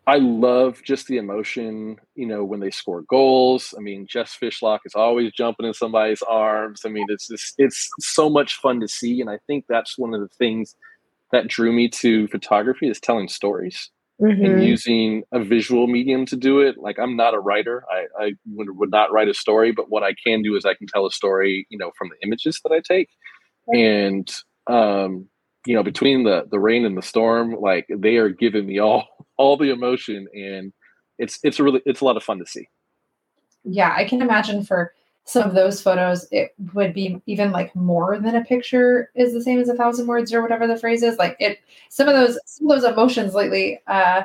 [0.05, 3.74] I love just the emotion, you know, when they score goals.
[3.78, 6.82] I mean, Jess Fishlock is always jumping in somebody's arms.
[6.86, 10.14] I mean, it's just it's so much fun to see, and I think that's one
[10.14, 10.76] of the things
[11.32, 13.90] that drew me to photography is telling stories
[14.22, 14.46] Mhm.
[14.46, 16.78] and using a visual medium to do it.
[16.78, 17.84] Like I'm not a writer.
[17.90, 20.76] I, I would, would not write a story, but what I can do is I
[20.76, 23.10] can tell a story, you know, from the images that I take.
[23.74, 24.30] And
[24.68, 25.28] um,
[25.66, 29.08] you know, between the the Reign and the storm, like they are giving me all
[29.38, 30.72] all the emotion and
[31.18, 32.68] it's it's really it's a lot of fun to see.
[33.64, 34.94] Yeah, I can imagine for
[35.26, 39.41] some of those photos, it would be even like more than a picture is the
[39.41, 41.17] same as a thousand words or whatever the phrase is.
[41.17, 41.59] Like it,
[41.89, 44.24] some of those, some of those emotions lately, uh,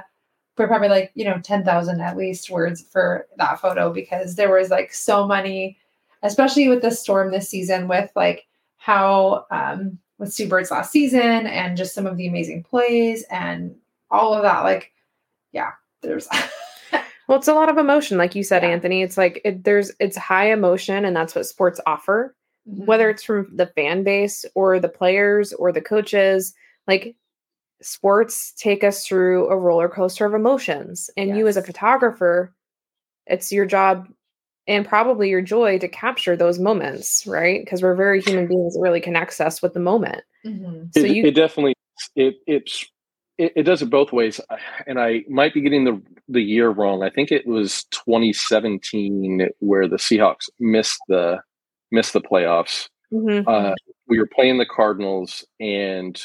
[0.57, 4.71] were probably like, you know, 10,000 at least words for that photo because there was
[4.71, 5.77] like so many,
[6.23, 8.47] especially with the storm this season with like
[8.79, 13.75] how, um, with Sue Bird's last season and just some of the amazing plays and
[14.11, 14.61] all of that.
[14.61, 14.93] Like,
[15.53, 16.27] yeah, there's,
[17.29, 18.69] Well, it's a lot of emotion, like you said, Yeah.
[18.71, 19.03] Anthony.
[19.03, 22.35] It's like it, there's it's high emotion, and that's what sports offer.
[22.69, 26.53] Whether it's from the fan base or the players or the coaches,
[26.89, 27.15] like
[27.81, 31.09] sports take us through a roller coaster of emotions.
[31.17, 32.53] And you, as a photographer,
[33.27, 34.09] it's your job
[34.67, 37.65] and probably your joy to capture those moments, right?
[37.65, 38.75] Because we're very human beings.
[38.75, 40.23] It really connects us with the moment.
[40.45, 40.93] Mhm.
[40.93, 41.75] So it, you- it definitely
[42.17, 42.85] it it's
[43.39, 44.41] it, it does it both ways
[44.87, 47.05] and i might be getting the the year wrong.
[47.05, 51.39] I think it was 2017 where the seahawks missed the
[51.93, 52.89] missed the playoffs.
[53.13, 53.45] Mhm.
[53.47, 53.75] uh,
[54.09, 56.21] we were playing the cardinals and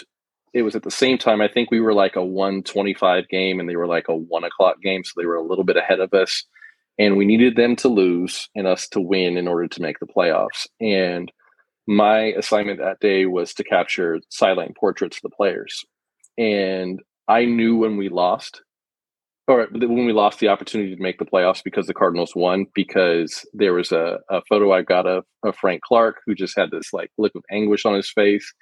[0.54, 3.70] it was at the same time i think we were like a 125 game and
[3.70, 6.12] they were like a one o'clock game so they were a little bit ahead of
[6.14, 6.44] us.
[7.00, 10.06] And we needed them to lose and us to win in order to make the
[10.06, 10.68] playoffs.
[10.80, 11.32] And
[11.88, 15.84] my assignment that day was to capture sideline portraits of the players
[16.38, 18.62] and i knew when we lost
[19.48, 23.46] or when we lost the opportunity to make the playoffs because the cardinals won because
[23.54, 26.94] there was a, a photo i got of, of frank clark who just had this
[26.94, 28.54] like look of anguish on his face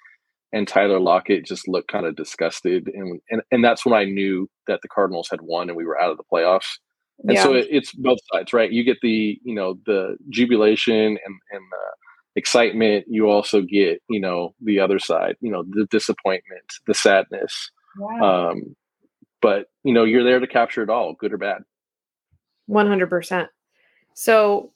[0.52, 4.48] and tyler lockett just looked kind of disgusted and, and and that's when i knew
[4.68, 6.78] that the cardinals had won and we were out of the playoffs
[7.24, 7.44] and yeah.
[7.44, 11.18] so it, it's both sides right you get the you know the jubilation and
[11.52, 16.64] and the excitement you also get you know the other side you know the disappointment
[16.88, 18.50] the sadness Yeah.
[18.50, 18.76] um
[19.42, 21.64] but you know you're there to capture it all good or bad
[22.70, 23.48] 100%.
[24.14, 24.72] So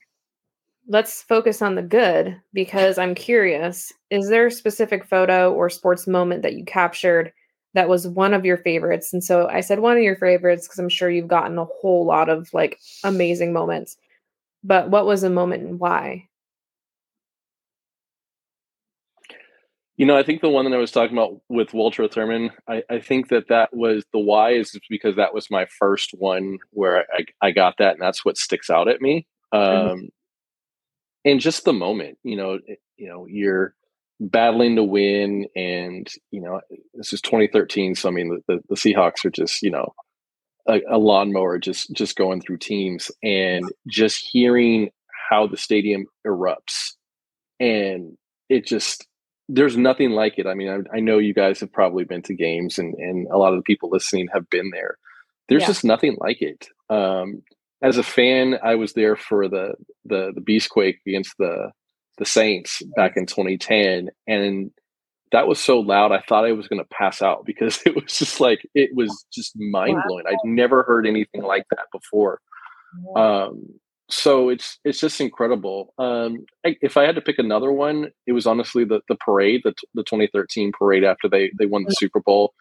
[0.87, 3.93] let's focus on the good because I'm curious.
[4.09, 7.31] Is there a specific photo or sports moment that you captured
[7.73, 9.13] that was one of your favorites?
[9.13, 12.05] And so I said one of your favorites because I'm sure you've gotten a whole
[12.05, 13.95] lot of like amazing moments.
[14.63, 16.27] But what was a moment and why?
[19.97, 22.81] You know, I think the one that I was talking about with Walter Thurmond, I,
[22.89, 27.05] I think that that was the why is because that was my first one where
[27.13, 29.27] I, I got that, and that's what sticks out at me.
[29.51, 30.09] Um, Mhm.
[31.25, 32.59] And just the moment, you know,
[32.97, 33.75] you know, you're
[34.19, 36.59] battling to win, and you know,
[36.95, 39.93] this is 2013, so I mean, the, the, the Seahawks are just, you know,
[40.67, 44.89] a, a lawnmower just just going through teams, and just hearing
[45.29, 46.93] how the stadium erupts,
[47.59, 48.17] and
[48.49, 49.07] it just
[49.49, 50.47] there's nothing like it.
[50.47, 53.37] I mean, I, I know you guys have probably been to games, and and a
[53.37, 54.97] lot of the people listening have been there.
[55.49, 55.67] There's Yeah.
[55.67, 56.67] just nothing like it.
[56.89, 57.43] Um,
[57.81, 59.73] as a fan, I was there for the
[60.05, 61.71] the the Beastquake against the
[62.17, 64.71] the Saints back in 2010, and
[65.31, 66.11] that was so loud.
[66.11, 69.25] I thought I was going to pass out because it was just like it was
[69.33, 70.25] just mind blowing.
[70.27, 72.39] I'd never heard anything like that before.
[73.15, 73.65] Um,
[74.09, 75.93] so it's it's just incredible.
[75.97, 79.61] Um, I, if I had to pick another one, it was honestly the the parade,
[79.63, 82.53] the the 2013 parade after they they won the Super Bowl.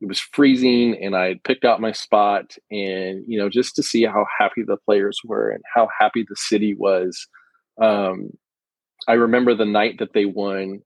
[0.00, 3.82] It was freezing, and I had picked out my spot, and you know just to
[3.82, 7.26] see how happy the players were and how happy the city was.
[7.80, 8.30] Um,
[9.08, 10.80] I remember the night that they won.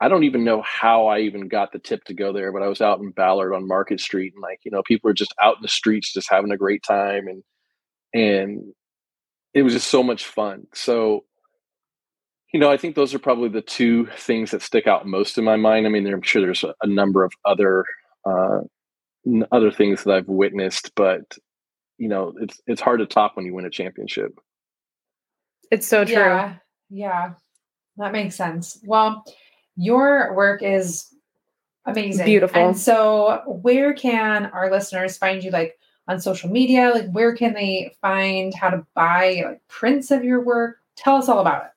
[0.00, 2.68] I don't even know how I even got the tip to go there, but I
[2.68, 5.56] was out in Ballard on Market Street, and like you know, people are just out
[5.56, 7.42] in the streets, just having a great time, and
[8.14, 8.72] and
[9.58, 10.68] it was just so much fun.
[10.72, 11.24] So,
[12.52, 15.44] you know, I think those are probably the two things that stick out most in
[15.44, 15.84] my mind.
[15.84, 17.84] I mean, there, I'm sure there's a, a number of other
[18.24, 18.60] uh,
[19.26, 21.36] n- other things that I've witnessed, but
[21.98, 24.38] you know, it's it's hard to top when you win a championship.
[25.72, 26.14] It's so true.
[26.14, 26.54] Yeah,
[26.88, 27.32] yeah,
[27.96, 28.78] that makes sense.
[28.84, 29.24] Well,
[29.74, 31.12] your work is
[31.84, 32.68] amazing, Beautiful.
[32.68, 35.50] And so, where can our listeners find you?
[35.50, 35.76] Like
[36.08, 36.90] on social media?
[36.92, 40.78] Like, where can they find how to buy like prints of your work?
[40.96, 41.70] Tell us all about it.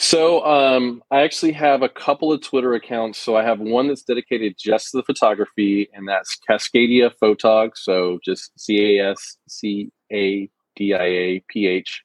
[0.00, 3.18] So um, I actually have a couple of Twitter accounts.
[3.18, 7.70] So I have one that's dedicated just to the photography, and that's Cascadia Photog.
[7.74, 12.04] So just C A S C A D I A P H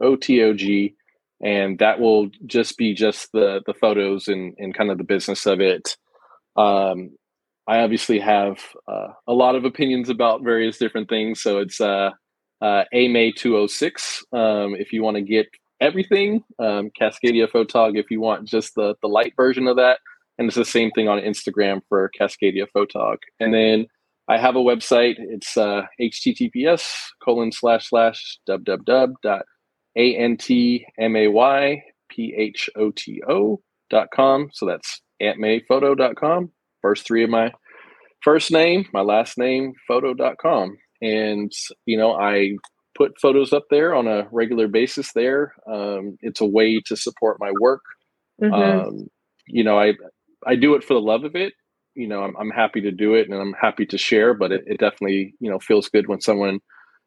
[0.00, 0.94] O T O G,
[1.42, 5.44] and that will just be just the the photos and and kind of the business
[5.44, 5.96] of it.
[6.56, 7.10] Um,
[7.68, 8.58] I obviously have
[8.88, 11.40] uh, a lot of opinions about various different things.
[11.40, 12.10] So it's uh,
[12.60, 15.46] uh, AMay 206 um, if you want to get
[15.80, 19.98] everything, um, Cascadia Photog if you want just the, the light version of that.
[20.38, 23.18] And it's the same thing on Instagram for Cascadia Photog.
[23.38, 23.86] And then
[24.28, 25.16] I have a website.
[25.18, 26.84] It's uh, https
[27.22, 29.44] colon slash slash www dot
[29.96, 33.60] a n t m a y p h o t o
[33.90, 34.48] dot com.
[34.52, 36.50] So that's antmayphoto dot com.
[36.82, 37.52] First three of my
[38.22, 40.76] first name, my last name, photo.com.
[41.00, 41.52] And,
[41.86, 42.56] you know, I
[42.96, 45.54] put photos up there on a regular basis there.
[45.66, 47.82] Um, it's a way to support my work.
[48.40, 48.52] Mhm.
[48.86, 49.08] Um,
[49.46, 49.94] you know, I,
[50.46, 51.54] I do it for the love of it.
[51.94, 54.62] You know, I'm, I'm happy to do it and I'm happy to share, but it,
[54.66, 56.60] it definitely, you know, feels good when someone,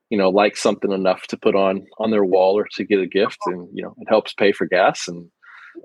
[0.10, 3.08] you know, likes something enough to put on, on their wall or to get a
[3.08, 5.30] gift and, you know, it helps pay for gas and,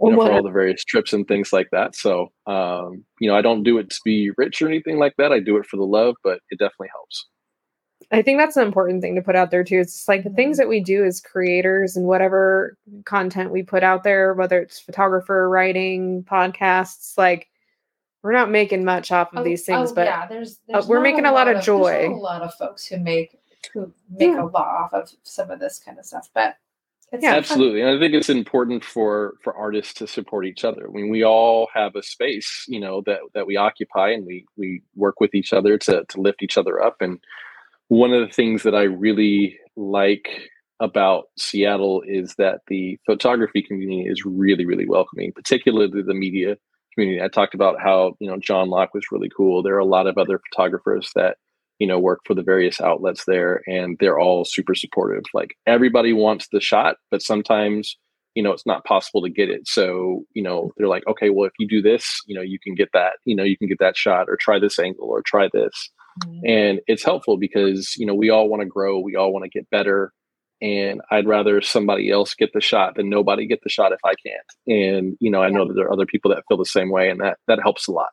[0.03, 1.95] you know, for all the various trips and things like that.
[1.95, 5.33] So, um, you know, I don't do it to be rich or anything like that.
[5.33, 7.27] I do it for the love, but it definitely helps.
[8.13, 9.79] I think that's an important thing to put out there too.
[9.79, 14.03] It's like the things that we do as creators and whatever content we put out
[14.03, 17.47] there, whether it's photographer, writing, podcasts, like
[18.23, 21.01] we're not making much off of Oh, these things, oh, but yeah, there's, there's we're
[21.01, 22.09] making a lot of there's joy.
[22.09, 23.39] a lot of folks who make
[23.73, 24.43] who make Yeah.
[24.43, 26.57] a lot off of some of this kind of stuff, but
[27.13, 27.39] it's Yeah, fun.
[27.39, 27.81] Absolutely.
[27.83, 30.89] And I think it's important for for artists to support each other.
[30.89, 34.47] I mean, we all have a space, you know, that that we occupy and we
[34.57, 36.97] we work with each other to to lift each other up.
[37.01, 37.19] And
[37.89, 40.29] one of the things that I really like
[40.81, 46.57] about Seattle is that the photography community is really, really welcoming, particularly the media
[46.95, 47.23] community.
[47.23, 49.63] I talked about how, you know, John Lok was really cool.
[49.63, 51.37] There are a lot of other photographers that
[51.81, 55.25] you know work for the various outlets there and they're all super supportive.
[55.35, 57.97] Like everybody wants the shot but sometimes
[58.37, 59.67] you know it's not possible to get it.
[59.67, 62.77] So you know they're like okay well if you do this you know you can
[62.77, 65.49] get that you know you can get that shot or try this angle or try
[65.53, 65.91] this.
[66.25, 66.41] Mhm.
[66.45, 69.49] and it's helpful because you know we all want to grow we all want to
[69.49, 70.13] get better
[70.61, 74.15] and i'd rather somebody else get the shot than nobody get the shot if i
[74.27, 74.51] can't.
[74.67, 77.09] And you know i know that there are other people that feel the same way
[77.11, 78.11] and that that helps a lot.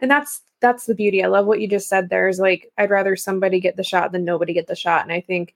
[0.00, 1.22] And that's that's the beauty.
[1.22, 4.12] I love what you just said there is like I'd rather somebody get the shot
[4.12, 5.02] than nobody get the shot.
[5.02, 5.54] And I think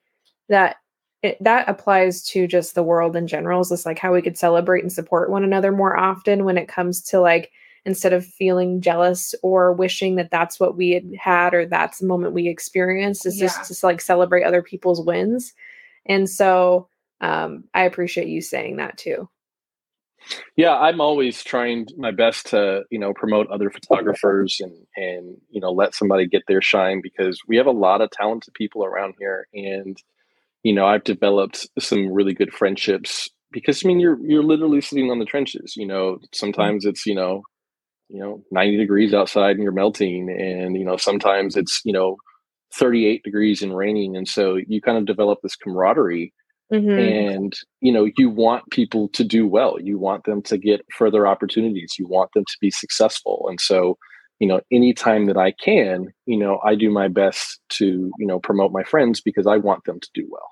[0.48, 0.76] that
[1.22, 3.61] it, that applies to just the world in general.
[3.61, 6.68] Is just like how we could celebrate and support one another more often when it
[6.68, 7.50] comes to like
[7.86, 12.07] instead of feeling jealous or wishing that that's what we had had or that's the
[12.07, 13.48] moment we experienced is Yeah.
[13.48, 15.52] just to like celebrate other people's wins.
[16.07, 16.88] And so
[17.20, 19.28] um, I appreciate you saying that too.
[20.56, 25.60] Yeah i'm always trying my best to you know promote other photographers and and you
[25.60, 29.14] know let somebody get their shine because we have a lot of talented people around
[29.18, 29.98] here and
[30.62, 35.10] you know i've developed some really good friendships because i mean you're you're literally sitting
[35.10, 36.24] on the trenches you know mm-hmm.
[36.32, 37.42] sometimes it's you know
[38.08, 42.16] you know 90 degrees outside and you're melting and you know sometimes it's you know
[42.74, 46.32] 38 degrees and raining and so you kind of develop this camaraderie
[46.74, 46.98] Mhm.
[46.98, 51.26] and you know you want people to do well you want them to get further
[51.26, 53.96] opportunities you want them to be successful and so
[54.40, 58.38] you know anytime that i can you know i do my best to you know
[58.40, 60.50] promote my friends because i want them to do well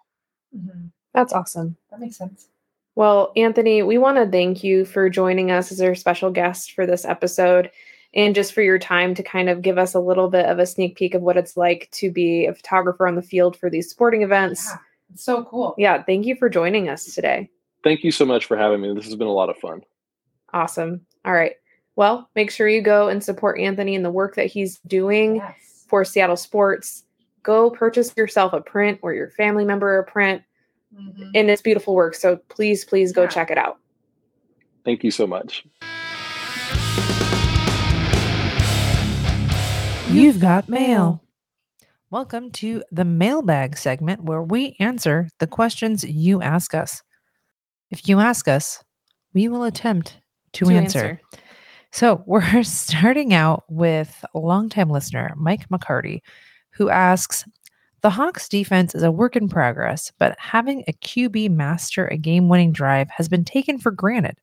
[0.56, 0.90] Mhm.
[1.14, 1.76] That's awesome.
[1.90, 2.48] That makes sense.
[2.94, 6.86] Well, Anthony, we want to thank you for joining us as our special guest for
[6.86, 7.70] this episode
[8.14, 10.66] and just for your time to kind of give us a little bit of a
[10.66, 13.88] sneak peek of what it's like to be a photographer on the field for these
[13.88, 14.66] sporting events.
[14.68, 15.74] Yeah, it's so cool.
[15.78, 17.50] Yeah, thank you for joining us today.
[17.84, 19.82] thank you so much for having me this has been a lot of fun
[20.54, 21.00] Awesome.
[21.24, 21.52] All right.
[21.96, 25.86] Well, make sure you go and support Anthony and the work that he's doing Yes.
[25.88, 27.04] for Seattle sports.
[27.42, 30.42] Go purchase yourself a print or your family member a print,
[30.94, 31.30] Mhm.
[31.34, 32.14] and it's beautiful work.
[32.14, 33.28] So please, please go Yeah.
[33.28, 33.78] check it out.
[34.84, 35.64] thank you so much
[40.10, 41.22] You've got mail.
[42.12, 47.02] Welcome to the mailbag segment where we answer the questions you ask us.
[47.90, 48.84] If you ask us,
[49.32, 50.18] we will attempt
[50.52, 51.18] to, answer.
[51.90, 56.20] So we're starting out with a longtime listener, Mike McCarty,
[56.72, 57.46] who asks
[58.02, 62.50] The Hawks defense is a work in progress, but having a QB master a game
[62.50, 64.36] winning drive has been taken for granted.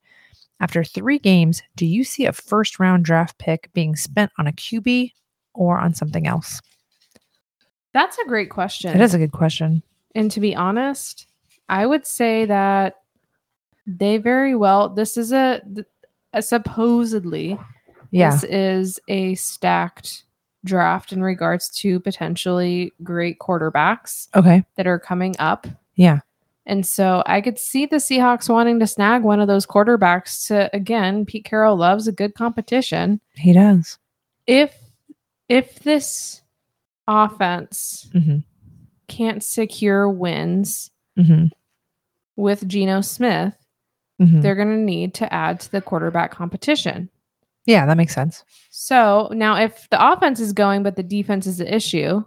[0.59, 4.53] After three games, do you see a first round draft pick being spent on a
[4.53, 5.11] QB
[5.53, 6.59] or on something else?
[7.94, 8.96] That's a great question.
[8.96, 9.82] It is a good question.
[10.16, 11.28] And to be honest,
[11.70, 12.98] I would say that
[13.88, 14.90] they very well.
[14.90, 15.62] This is a,
[16.34, 17.58] a supposedly
[18.12, 18.32] Yeah.
[18.32, 20.24] this is a stacked
[20.66, 24.64] draft in regards to potentially great quarterbacks Okay.
[24.76, 25.68] that are coming up.
[25.96, 26.20] Yeah.
[26.66, 30.70] And so I could see the Seahawks wanting to snag one of those quarterbacks to
[30.76, 33.22] again, Pete Carroll loves a good competition.
[33.36, 33.98] He does.
[34.46, 34.76] If
[35.48, 36.42] if this
[37.10, 38.43] offense Mhm.
[39.07, 41.45] can't secure wins Mm-hmm.
[42.38, 43.55] with Geno Smith,
[44.22, 44.41] Mm-hmm.
[44.41, 47.10] they're going to need to add to the quarterback competition.
[47.66, 48.43] Yeah, that makes sense.
[48.70, 52.24] So now, if the offense is going, but the defense is the issue,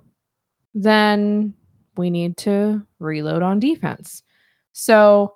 [0.74, 1.55] then
[1.97, 4.22] we need to reload on defense.
[4.72, 5.35] So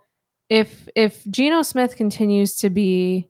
[0.49, 3.29] if if Geno Smith continues to be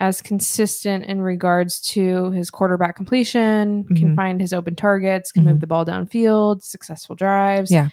[0.00, 4.16] as consistent in regards to his quarterback completion, can Mhm.
[4.16, 5.60] find his open targets, can move Mhm.
[5.60, 7.70] the ball downfield, successful drives.
[7.70, 7.90] Yeah.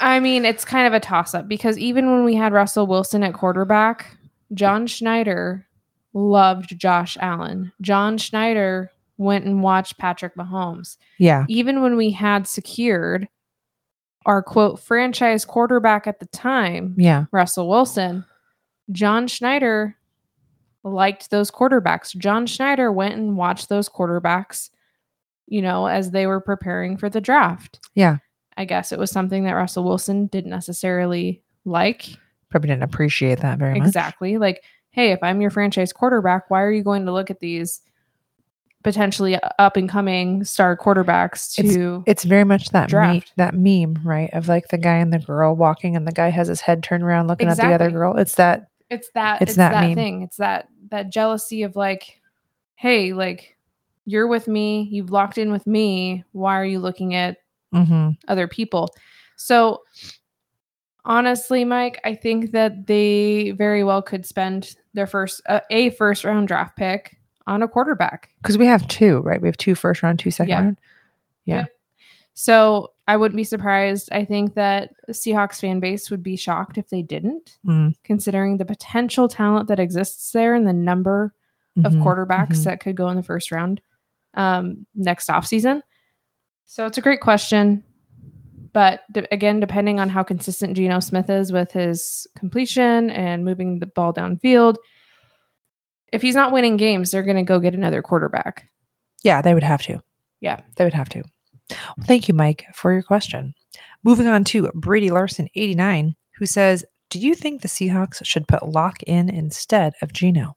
[0.00, 3.22] I mean, it's kind of a toss up because even when we had Russell Wilson
[3.22, 4.16] at quarterback,
[4.54, 5.66] John Schneider
[6.14, 7.72] loved Josh Allen.
[7.82, 10.96] John Schneider went and watched Patrick Mahomes.
[11.18, 11.44] Yeah.
[11.48, 13.28] Even when we had secured
[14.24, 17.26] our quote franchise quarterback at the time, Yeah.
[17.30, 18.24] Russell Wilson,
[18.92, 19.96] John Schneider
[20.82, 22.16] liked those quarterbacks.
[22.16, 24.70] John Schneider went and watched those quarterbacks,
[25.46, 27.80] you know, as they were preparing for the draft.
[27.94, 28.18] Yeah.
[28.56, 32.06] I guess it was something that Russell Wilson didn't necessarily like.
[32.50, 33.86] Probably didn't appreciate that very much.
[33.86, 34.38] Exactly.
[34.38, 37.80] Like, hey, if I'm your franchise quarterback, why are you going to look at these
[38.82, 44.30] potentially up and coming star quarterbacks to It's very much that me- that meme, right?
[44.32, 47.02] Of like the guy and the girl walking, and the guy has his head turned
[47.02, 48.16] around looking at the other girl.
[48.16, 48.69] It's that.
[48.90, 52.20] It's that It's it's, that that, thing it's that that jealousy of like
[52.74, 53.56] hey like
[54.04, 57.36] you're with me you've locked in with me why are you looking at
[57.72, 58.10] Mm-hmm.
[58.26, 58.88] other people
[59.36, 59.82] so
[61.04, 66.24] honestly mike i think that they very well could spend their first uh, a first
[66.24, 67.16] round draft pick
[67.46, 69.40] on a quarterback Because we have two, right?
[69.40, 70.60] We have two first round, two second Yeah.
[70.60, 70.78] round.
[71.46, 71.64] Yeah.
[72.34, 76.88] So i wouldn't be surprised i think that seahawks fan base would be shocked if
[76.88, 77.94] they didn't Mm.
[78.04, 81.34] considering the potential talent that exists there and the number
[81.84, 82.02] of Mhm.
[82.02, 82.64] quarterbacks Mhm.
[82.64, 83.80] that could go in the first round
[84.34, 85.82] um, next offseason.
[86.66, 87.82] So it's a great question.
[88.72, 93.80] But de- again, depending on how consistent Geno Smith is with his completion and moving
[93.80, 94.76] the ball downfield,
[96.12, 98.68] if he's not winning games, they're going to go get another quarterback.
[99.24, 100.00] Yeah, they would have to.
[100.40, 100.60] Yeah.
[100.76, 101.22] They would have to.
[101.70, 103.54] Well, thank you, Mike, for your question.
[104.02, 108.68] Moving on to Brady Larson, 89, who says, Do you think the Seahawks should put
[108.68, 110.56] Lock in instead of Geno?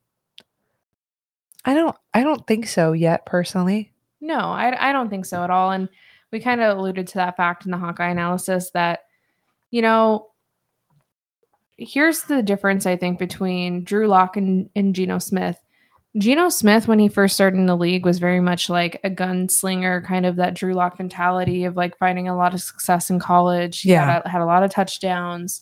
[1.65, 3.93] I don't I don't think so yet, personally.
[4.21, 5.71] No, I, I don't think so at all.
[5.71, 5.89] And
[6.31, 9.01] we kind of alluded to that fact in the Hawkeye analysis that,
[9.69, 10.27] you know,
[11.77, 15.57] here's the difference, I think, between Drew Lock and, and Geno Smith.
[16.17, 20.05] Geno Smith, when he first started in the league, was very much like a gunslinger,
[20.05, 23.81] kind of that Drew Lock mentality of like finding a lot of success in college.
[23.81, 24.05] He Yeah.
[24.13, 25.61] had, a, had a lot of touchdowns.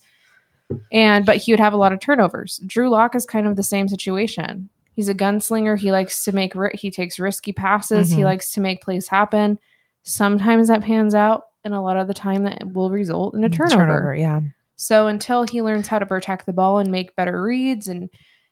[0.91, 2.59] And but he would have a lot of turnovers.
[2.65, 4.69] Drew Lock is kind of the same situation.
[4.93, 5.77] He's a gunslinger.
[5.77, 8.09] He likes to make he takes risky passes.
[8.11, 8.25] He Mhm.
[8.25, 9.57] likes to make plays happen.
[10.03, 13.49] Sometimes that pans out, and a lot of the time that will result in a
[13.49, 14.15] turnover.
[14.15, 14.41] yeah.
[14.75, 18.09] So until he learns how to protect the ball and make better reads and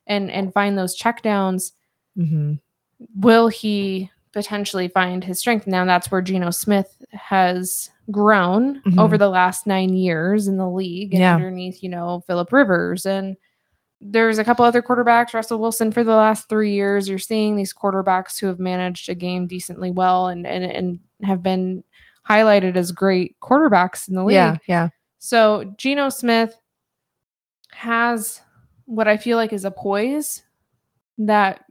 [0.07, 1.71] and and find those checkdowns,
[2.25, 2.53] hmm
[3.15, 5.65] will he potentially find his strength?
[5.65, 8.99] Now that's where Geno Smith has grown Mhm.
[8.99, 11.33] over the last nine years in the league and Yeah.
[11.35, 13.37] underneath, you know, Philip Rivers and
[14.01, 17.07] there's a couple other quarterbacks, Russell Wilson for the last three years.
[17.07, 21.41] You're seeing these quarterbacks who have managed a game decently well and and, and have
[21.41, 21.83] been
[22.29, 24.35] highlighted as great quarterbacks in the league.
[24.35, 24.57] Yeah.
[24.67, 24.89] Yeah.
[25.19, 26.55] So Geno Smith
[27.71, 28.41] has
[28.85, 30.43] what I feel like is a poise
[31.17, 31.63] that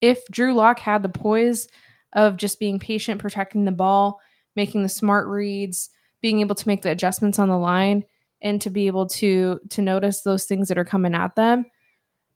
[0.00, 1.68] if Drew Lock had the poise
[2.14, 4.20] of just being patient, protecting the ball,
[4.56, 5.90] making the smart reads,
[6.20, 8.04] being able to make the adjustments on the line,
[8.40, 11.66] and to be able to to notice those things that are coming at them,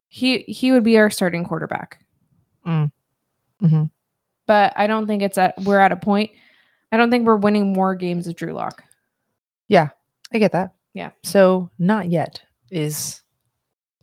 [0.09, 2.05] he he would be our starting quarterback.
[2.67, 3.91] Mhm.
[4.47, 6.31] But I don't think it's at we're at a point.
[6.91, 8.85] I don't think we're winning more games with Drew Lock.
[9.69, 9.89] Yeah,
[10.33, 10.75] I get that.
[10.95, 11.11] Yeah.
[11.23, 13.23] So not yet is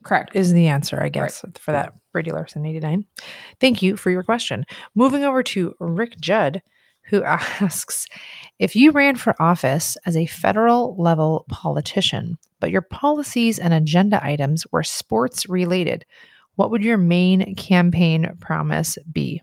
[0.03, 0.35] Correct.
[0.35, 3.05] is the answer, I guess, for that Brady Larson 89.
[3.59, 4.65] Thank you for your question.
[4.95, 6.61] Moving over to Rick Judd,
[7.03, 7.23] who
[7.61, 8.07] asks
[8.59, 14.23] if you ran for office as a federal level politician, but your policies and agenda
[14.23, 16.05] items were sports related,
[16.55, 19.41] what would your main campaign promise be?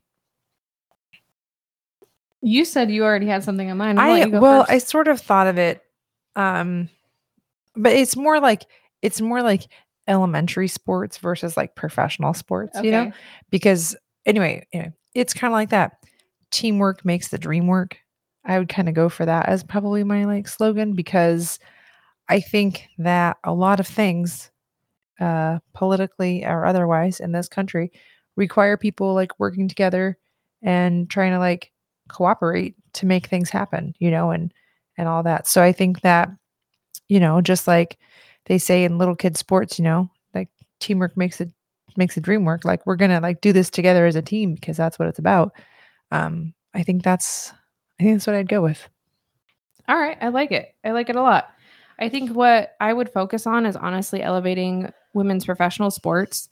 [2.42, 3.98] You said you already had something in mind.
[3.98, 4.70] I'll I well, first.
[4.70, 5.80] I sort of thought of it,
[6.36, 6.88] um,
[7.74, 8.66] but it's more like
[9.02, 9.66] it's more like
[10.08, 13.04] elementary sports versus like professional sports, you know?
[13.50, 16.04] Because anyway, anyway it's kind of like that.
[16.50, 17.96] Teamwork makes the dream work.
[18.44, 21.58] I would kind of go for that as probably my like slogan because
[22.28, 24.50] I think that a lot of things,
[25.20, 27.90] uh, politically or otherwise in this country,
[28.36, 30.18] require people like working together
[30.62, 31.72] and trying to like
[32.08, 34.52] cooperate to make things happen, you know, and
[34.98, 35.46] and all that.
[35.46, 36.30] So I think that
[37.08, 37.98] you know, just like
[38.46, 40.48] they say in little kid sports, you know, like
[40.80, 41.50] teamwork makes it
[41.96, 42.64] makes the dream work.
[42.64, 45.52] Like we're gonna like do this together as a team because that's what it's about.
[46.10, 47.52] Um, I think that's
[48.00, 48.88] I think that's what I'd go with.
[49.88, 50.74] All right, I like it.
[50.84, 51.50] I like it a lot.
[51.98, 56.48] I think what I would focus on is honestly elevating women's professional sports,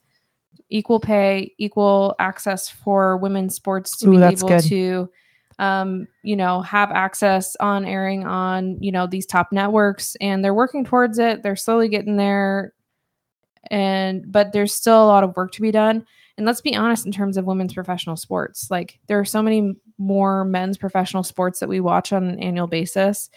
[0.71, 4.63] equal pay, equal access for women's sports to Ooh, be able good.
[4.63, 5.11] to
[5.59, 10.55] um, you know, have access on airing on, you know, these top networks and they're
[10.55, 11.43] working towards it.
[11.43, 12.73] They're slowly getting there.
[13.71, 16.05] And but there's still a lot of work to be done.
[16.37, 18.69] And let's be honest in terms of women's professional sports.
[18.71, 22.67] Like there are so many more men's professional sports that we watch on an annual
[22.67, 23.31] basis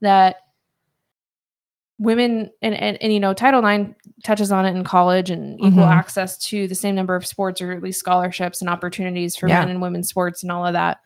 [0.00, 0.36] that
[1.98, 3.94] women and, and, and you know title ix
[4.24, 5.92] touches on it in college and equal Mhm.
[5.94, 9.60] access to the same number of sports or at least scholarships and opportunities for Yeah.
[9.60, 10.98] men and women's sports and all of that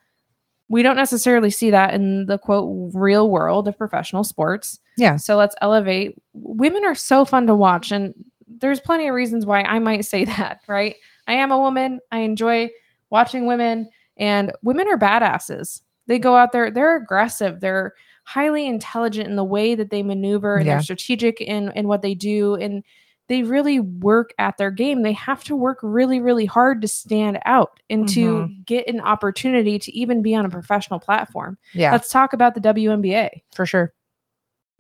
[0.69, 4.79] we don't necessarily see that in the quote real world of professional sports.
[4.97, 5.17] Yeah.
[5.17, 6.17] so let's elevate.
[6.35, 8.15] Women are so fun to watch and
[8.61, 10.97] there's plenty of reasons why i might say that right?
[11.27, 12.01] I am a woman.
[12.11, 12.71] I enjoy
[13.11, 15.83] watching women and women are badasses.
[16.07, 17.61] They go out there they're aggressive.
[17.61, 17.95] They're
[18.25, 20.75] highly intelligent in the way that they maneuver and Yeah.
[20.75, 22.83] they're strategic in in what they do and
[23.29, 27.39] they really work at their game they have to work really really hard to stand
[27.45, 28.63] out and to Mm-hmm.
[28.65, 32.61] get an opportunity to even be on a professional platform Yeah, let's talk about the
[32.61, 33.93] WNBA for sure.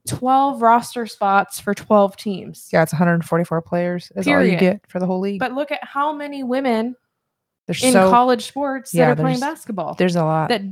[0.07, 4.61] 12 roster spots for 12 teams Yeah, it's 144 players is all you Period.
[4.61, 5.39] get for the whole league.
[5.41, 6.97] but look at how many women
[7.67, 10.49] there's in so college sports yeah, that are playing basketball there's a lot.
[10.49, 10.63] that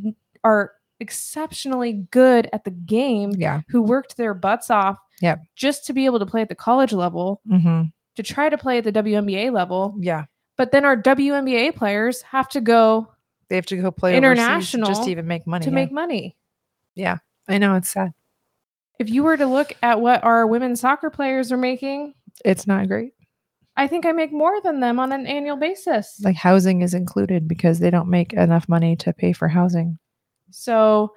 [0.45, 3.61] are exceptionally good at the game yeah.
[3.69, 5.41] who worked their butts off Yep.
[5.57, 7.83] just to be able to play at the college level hmm
[8.17, 10.25] to try to play at the WNBA level Yeah.
[10.57, 13.13] but then our WNBA players have to go
[13.49, 15.65] They have to go play International just to even make money.
[15.65, 15.75] to yeah.
[15.75, 16.37] make money
[16.95, 17.19] Yeah.
[17.49, 18.13] I know it's sad.
[18.99, 22.15] if you were to look at what our women's soccer players are making
[22.45, 23.13] It's not great.
[23.79, 27.47] I think I make more than them on an annual basis Like housing is included
[27.47, 29.99] because they don't make enough money to pay for housing.
[30.51, 31.13] So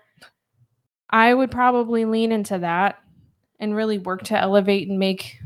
[1.09, 2.97] I would probably lean into that
[3.60, 5.39] and really work to elevate and make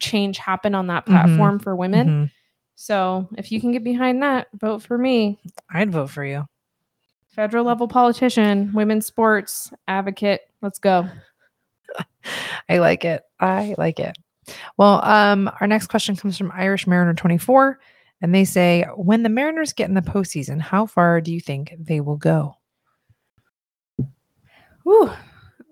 [0.00, 1.10] change happen on that Mhm.
[1.10, 2.08] platform for women.
[2.08, 2.30] Mhm.
[2.74, 5.38] So if you can get behind that, vote for me.
[5.72, 6.46] I'd vote for you.
[7.28, 10.40] Federal level politician, women's sports advocate.
[10.62, 11.08] Let's go.
[12.68, 13.22] I like it.
[13.38, 14.16] I like it.
[14.76, 17.78] Well, um, our next question comes from Irish Mariner 24,
[18.20, 21.74] and they say, when the Mariners get in the postseason, how far do you think
[21.78, 22.56] they will go?
[24.84, 25.10] Whew.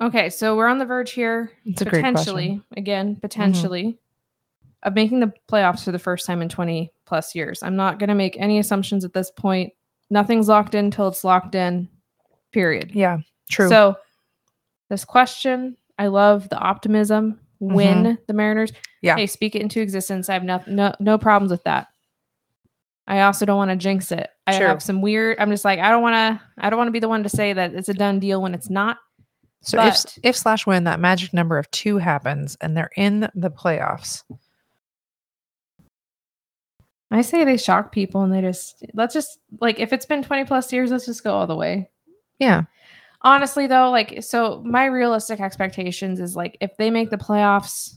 [0.00, 3.98] Okay, so we're on the verge here, It's potentially, again, potentially,
[4.84, 7.62] of making the playoffs for the first time in 20 plus years.
[7.64, 9.72] I'm not going to make any assumptions at this point.
[10.08, 11.88] Nothing's locked in until it's locked in,
[12.52, 12.92] period.
[12.94, 13.18] Yeah,
[13.50, 13.68] true.
[13.68, 13.96] So,
[14.88, 17.40] this question, I love the optimism.
[17.60, 18.70] Win the Mariners.
[18.70, 18.80] Mm-hmm.
[19.02, 19.16] Yeah.
[19.16, 20.28] Hey, speak it into existence.
[20.30, 21.88] I have no no, no problems with that.
[23.08, 24.30] I also don't want to jinx it.
[24.46, 24.68] I Sure.
[24.68, 25.38] have some weird.
[25.40, 26.40] I'm just like I don't want to.
[26.58, 28.54] I don't want to be the one to say that it's a done deal when
[28.54, 28.98] it's not.
[29.62, 33.28] So but- if if slash win that magic number of two happens and they're in
[33.34, 34.22] the playoffs,
[37.10, 40.44] I say they shock people and they just let's just like if it's been 20
[40.44, 41.88] plus years, let's just go all the way.
[42.38, 42.62] yeah,
[43.22, 47.96] Honestly, though, like so, my realistic expectations is like if they make the playoffs,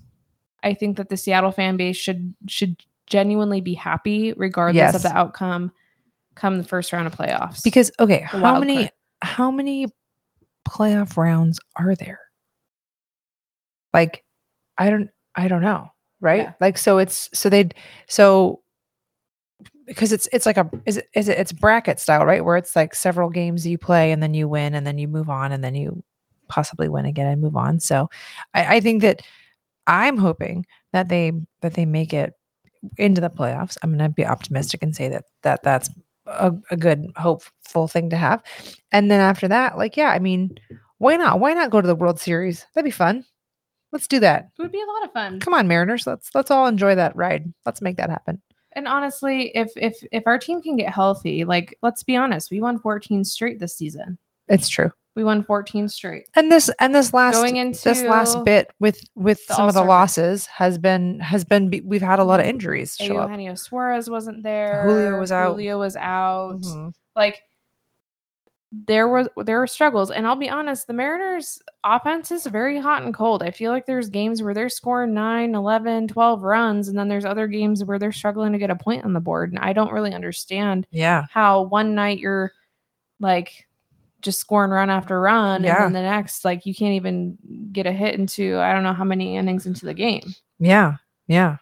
[0.64, 4.96] I think that the Seattle fan base should should genuinely be happy regardless Yes.
[4.96, 5.72] of the outcome
[6.34, 7.62] come the first round of playoffs.
[7.64, 8.92] because okay, how many card.
[9.22, 9.88] how many
[10.68, 12.20] playoff rounds are there?
[13.94, 14.24] Like,
[14.78, 16.44] I don't I don't know, right?
[16.44, 16.54] Yeah.
[16.60, 17.74] Like, so it's so they'd
[18.08, 18.62] so
[19.86, 22.44] because it's it's like a is it is it it's bracket style, right?
[22.44, 25.30] Where it's like several games you play and then you win and then you move
[25.30, 26.04] on and then you
[26.48, 27.80] possibly win again and move on.
[27.80, 28.10] So
[28.54, 29.22] I, I think that
[29.88, 32.34] I'm hoping that they that they make it
[32.98, 33.78] into the playoffs.
[33.82, 35.90] I'm gonna be optimistic and say that that that's
[36.32, 38.44] a, a good hopeful thing to have.
[38.92, 40.58] And then after that, like yeah, I mean,
[40.98, 41.40] why not?
[41.40, 42.66] Why not go to the World Series?
[42.74, 43.26] That'd be fun.
[43.92, 44.50] Let's do that.
[44.58, 45.40] it would be a lot of fun.
[45.40, 46.08] Come on, Mariners.
[46.08, 47.52] Let's let's all enjoy that ride.
[47.66, 48.42] Let's make that happen.
[48.74, 52.62] And honestly, if if if our team can get healthy, like let's be honest, we
[52.62, 54.18] won 14 straight this season.
[54.48, 54.92] It's true.
[55.16, 56.28] We won 14 straight.
[56.36, 59.84] And this and this last Going into this last bit with with some of the
[59.84, 63.30] losses has been has been we've had a lot of injuries show up.
[63.30, 64.84] Eugenio Suarez wasn't there.
[64.86, 65.52] Julio was out.
[65.52, 66.62] Julio was out.
[66.62, 66.94] Mhm.
[67.16, 67.42] Like
[68.72, 73.04] there was there were struggles, and I'll be honest, the Mariners offense is very hot
[73.04, 73.44] and cold.
[73.44, 77.26] I feel like there's games where they're scoring 9, 11, 12 runs, and then there's
[77.26, 79.50] other games where they're struggling to get a point on the board.
[79.52, 81.26] And I don't really understand Yeah.
[81.30, 82.54] how one night you're
[83.20, 83.68] like
[84.22, 85.86] just scoring run after run, Yeah.
[85.86, 87.38] and then the next, like you can't even
[87.72, 90.34] get a hit into I don't know how many innings into the game.
[90.60, 90.96] Yeah.
[91.28, 91.58] Yeah.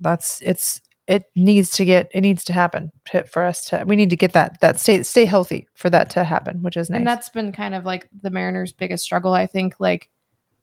[0.00, 2.90] That's it's it needs to get it needs to happen
[3.30, 6.24] for us to we need to get that that stay stay healthy for that to
[6.24, 6.98] happen, which is nice.
[6.98, 10.10] And that's been kind of like the Mariners' biggest struggle, I think, like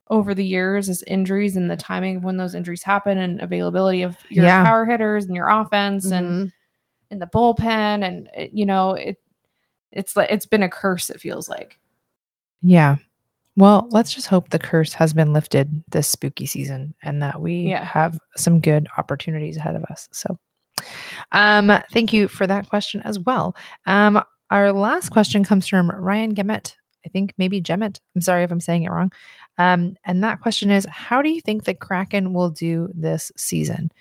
[0.10, 4.03] over the years is injuries and the timing of when those injuries happen and availability
[4.03, 4.64] of your Yeah.
[4.65, 6.51] power hitters and your offense and Mhm.
[7.11, 9.18] in the bullpen and you know it
[9.94, 11.80] it's like it's been a curse it feels like
[12.61, 12.98] Yeah.
[13.56, 17.70] Well, let's just hope the curse has been lifted this spooky season and that we
[17.70, 17.84] Yeah.
[17.86, 20.10] have some good opportunities ahead of us.
[20.11, 20.40] So,
[21.34, 23.56] um, thank you for that question as well.
[23.86, 26.74] Um, our last question comes from Ryan Gemet.
[27.06, 27.99] I think maybe Gemet.
[28.15, 29.11] I'm sorry if I'm saying it wrong.
[29.60, 33.91] Um, and that question is How do you think the Kraken will do this season?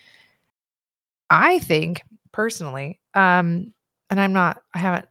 [1.28, 2.02] I think
[2.32, 3.74] personally, um,
[4.09, 5.06] and I'm not, I haven't,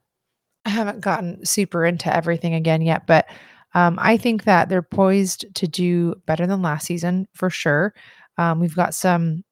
[0.65, 3.27] I haven't gotten super into everything again yet, but
[3.73, 7.93] um, I think that they're poised to do better than last season for sure.
[8.37, 9.43] Um, we've got some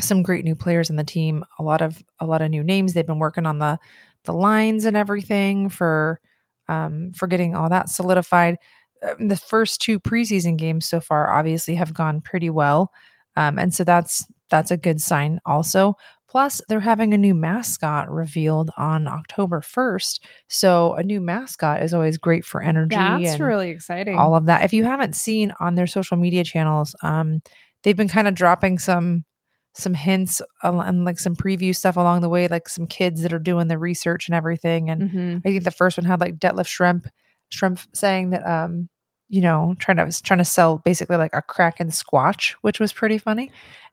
[0.00, 2.92] some great new players in the team, a lot of a lot of new names.
[2.94, 3.78] They've been working on the
[4.24, 6.20] the lines and everything for
[6.68, 8.56] um, for getting all that solidified.
[9.02, 12.92] Um, the first two preseason games so far obviously have gone pretty well,
[13.36, 15.96] um, and so that's that's a good sign also.
[16.30, 20.24] Plus, they're having a new mascot revealed on October 1st.
[20.48, 24.62] So, a new mascot is always great for energy that's really exciting all of that.
[24.64, 27.42] If you haven't seen on their social media channels, um,
[27.82, 29.24] they've been kind of dropping some
[29.74, 33.38] some hints and like some preview stuff along the way, like some kids that are
[33.38, 34.90] doing the research and everything.
[34.90, 35.38] And Mhm.
[35.38, 37.06] I think the first one had like Detlef Schrempf,
[37.52, 38.88] Schrempf saying that um,
[39.28, 42.92] you know, trying to was trying to sell basically like a Kraken squatch, which was
[42.92, 43.50] pretty funny.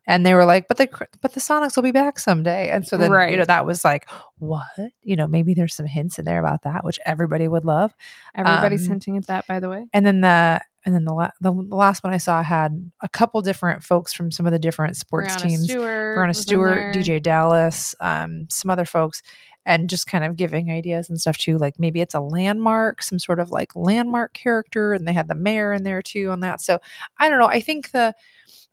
[0.09, 0.87] And they were like, but the
[1.21, 2.69] but the Sonics will be back someday.
[2.69, 4.09] And so then you know that was like,
[4.39, 4.63] what?
[5.03, 7.93] You know, maybe there's some hints in there about that, which everybody would love.
[8.33, 11.31] everybody's um, hinting at that by the way And then the and then the, la-
[11.41, 14.95] the last one I saw had a couple different folks from some of the different
[14.95, 15.63] sports Breanna teams.
[15.65, 16.95] Stewart Breanna Stewart.
[16.95, 19.21] DeeJay Dallas, um, some other folks,
[19.65, 21.57] and just kind of giving ideas and stuff too.
[21.57, 25.35] Like maybe it's a landmark, some sort of like landmark character, and they had the
[25.35, 26.61] mayor in there too on that.
[26.61, 26.79] So
[27.19, 27.47] I don't know.
[27.47, 28.15] I think the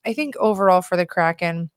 [0.06, 1.70] I think overall for the Kraken,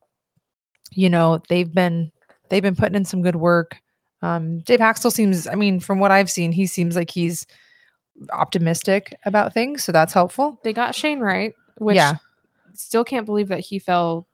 [0.92, 2.12] you know, they've been
[2.50, 3.78] they've been putting in some good work.
[4.22, 7.46] Um, Dave Hakstol seems, I mean, from what I've seen, he seems like he's
[8.32, 10.60] optimistic about things, so that's helpful.
[10.64, 12.16] they got Shane Wright, which Yeah.
[12.74, 14.28] still can't believe that he fell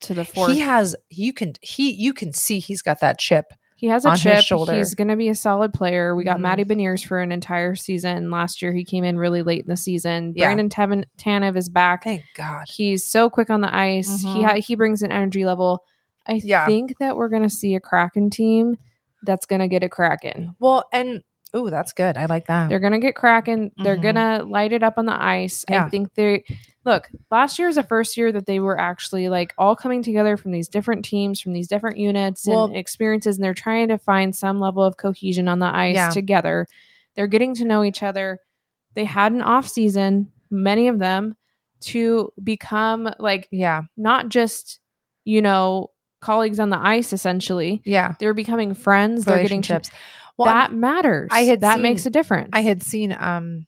[0.00, 3.52] to the fourth He has you can he you can see he's got that chip.
[3.78, 4.42] He has a chip.
[4.70, 6.16] He's going to be a solid player.
[6.16, 6.42] We got Mhm.
[6.42, 8.30] Matty Beniers for an entire season.
[8.30, 10.32] Last year, he came in really late in the season.
[10.34, 10.46] Yeah.
[10.46, 12.04] Brandon Tevin, Tanev is back.
[12.04, 12.64] Thank God.
[12.68, 14.22] He's so quick on the ice.
[14.22, 14.44] He Mhm.
[14.44, 15.84] ha- he brings an energy level.
[16.26, 16.64] I Yeah.
[16.66, 18.78] think that we're going to see a Kraken team
[19.24, 20.56] that's going to get a Kraken.
[20.58, 21.22] Well, and
[21.56, 22.16] oh, that's good.
[22.16, 22.68] I like that.
[22.68, 23.72] They're to get cracking.
[23.78, 24.02] They're Mhm.
[24.02, 25.64] going to light it up on the ice.
[25.68, 25.86] Yeah.
[25.86, 26.44] I think they
[26.84, 27.08] look.
[27.30, 30.52] Last year was the first year that they were actually like all coming together from
[30.52, 34.36] these different teams, from these different units Well- and experiences, and they're trying to find
[34.36, 36.10] some level of cohesion on the ice Yeah.
[36.10, 36.66] together.
[37.16, 38.40] They're getting to know each other.
[38.94, 41.36] They had an off season, many of them,
[41.82, 43.82] to become like yeah.
[43.96, 44.80] not just
[45.24, 47.12] you know colleagues on the ice.
[47.12, 48.14] Essentially, Yeah.
[48.20, 49.24] they're becoming friends.
[49.24, 49.90] They're getting Relationships.
[50.38, 51.28] Well, that matters.
[51.32, 52.50] I had that makes a difference.
[52.52, 53.66] I had seen um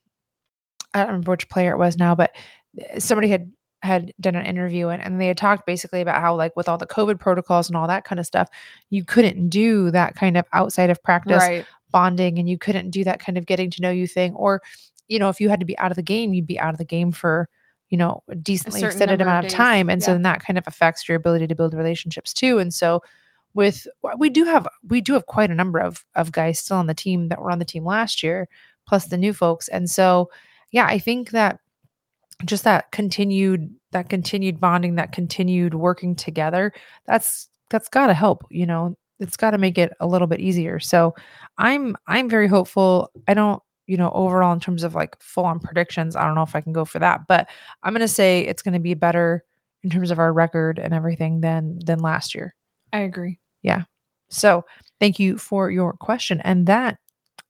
[0.93, 2.35] I don't remember which player it was now, but
[2.79, 3.51] uh, somebody had
[3.81, 6.77] had done an interview and, and they had talked basically about how like with all
[6.77, 8.49] the COVID protocols and all that kind of stuff,
[8.89, 11.65] you couldn't do that kind of outside of practice right.
[11.91, 14.33] bonding and you couldn't do that kind of getting to know you thing.
[14.35, 14.61] Or,
[15.07, 16.77] you know, if you had to be out of the game, you'd be out of
[16.77, 17.47] the game for,
[17.89, 19.89] you know, a decently certain extended number of amount of time.
[19.89, 22.59] And so then that kind of affects your ability to build relationships too.
[22.59, 23.01] And so
[23.53, 26.87] with we do have we do have quite a number of of guys still on
[26.87, 28.47] the team that were on the team last year,
[28.87, 29.67] plus the new folks.
[29.67, 30.29] And so
[30.71, 31.59] yeah, I think that
[32.45, 36.71] just that continued that continued bonding, that continued working together,
[37.05, 38.95] that's that's gotta help, you know.
[39.19, 40.79] It's got to make it a little bit easier.
[40.79, 41.13] So
[41.57, 43.11] I'm I'm very hopeful.
[43.27, 46.43] I don't, you know, overall in terms of like full on predictions, I don't know
[46.43, 47.49] if I can go for that, but
[47.83, 49.43] I'm going to say it's going to be better
[49.83, 52.55] in terms of our record and everything than than last year.
[52.93, 53.39] I agree.
[53.61, 53.83] Yeah.
[54.29, 54.65] So,
[54.99, 56.97] thank you for your question and that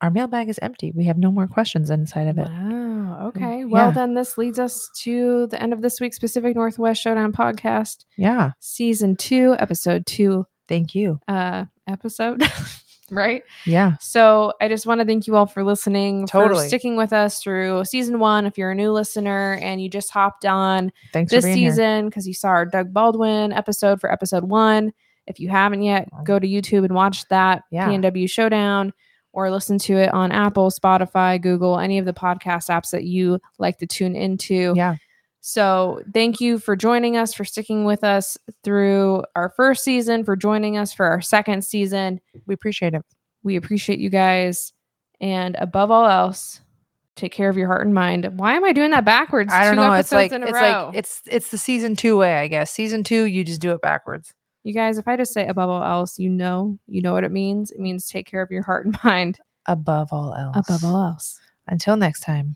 [0.02, 0.92] our mailbag is empty.
[0.96, 2.48] We have no more questions inside of it.
[2.48, 3.28] Wow.
[3.36, 3.66] Okay.
[3.66, 3.92] Well, yeah.
[3.92, 8.52] then this leads us to the end of this week's Pacific Northwest Showdown podcast, Yeah.
[8.62, 11.20] season two, episode two, Thank you.
[11.28, 12.42] uh, episode.
[13.12, 13.44] right.
[13.66, 13.98] Yeah.
[14.00, 16.64] So I just want to thank you all for listening, Totally.
[16.64, 18.46] for sticking with us through season one.
[18.46, 21.72] If you're a new listener and you just hopped on Thanks this for being here.
[21.72, 24.94] season because you saw our Doug Baldwin episode for episode one.
[25.30, 27.88] If you haven't yet, go to YouTube and watch that Yeah.
[27.88, 28.92] PNW Showdown.
[29.32, 33.40] or listen to it on Apple, Spotify, Google, any of the podcast apps that you
[33.60, 34.74] like to tune into.
[34.76, 34.96] Yeah.
[35.42, 40.36] So, thank you for joining us, for sticking with us through our first season, for
[40.36, 42.20] joining us for our second season.
[42.48, 43.04] We appreciate it.
[43.44, 44.74] We appreciate you guys.
[45.22, 46.60] And above all else,
[47.16, 48.28] take care of your heart and mind.
[48.38, 49.54] Why am I doing that backwards?
[49.54, 49.94] I don't Two know.
[49.94, 50.88] It's like it's row.
[50.88, 52.72] like it's it's the season two way, I guess.
[52.72, 54.34] Season two, you just do it backwards.
[54.70, 57.32] You guys, if I just say above all else, you know, you know what it
[57.32, 57.72] means.
[57.72, 59.40] It means take care of your heart and mind.
[59.66, 60.70] Above all else.
[60.70, 61.40] Above all else.
[61.68, 62.56] Until next time.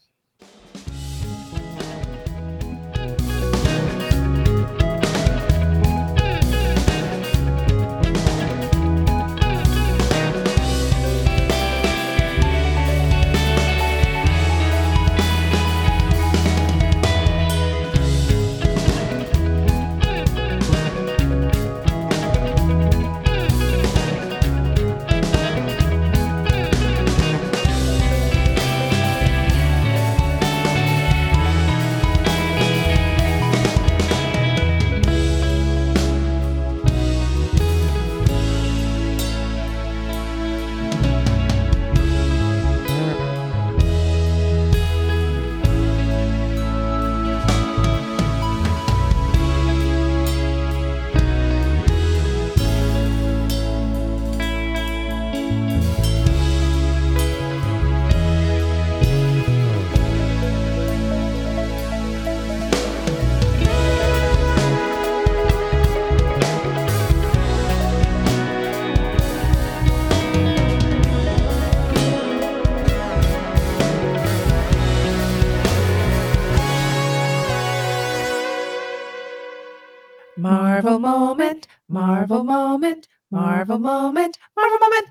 [80.84, 85.08] Marvel moment, Marvel moment, Marvel moment, Marvel moment.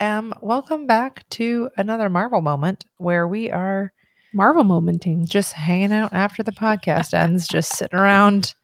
[0.00, 3.92] Um, welcome back to another Marvel moment where we are
[4.32, 5.24] Marvel momenting.
[5.24, 8.56] just hanging out after the podcast ends, just sitting around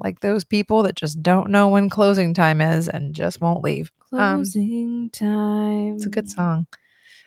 [0.00, 3.92] like those people that just don't know when closing time is and just won't leave.
[4.12, 5.94] Um, Closing time.
[5.94, 6.66] It's a good song.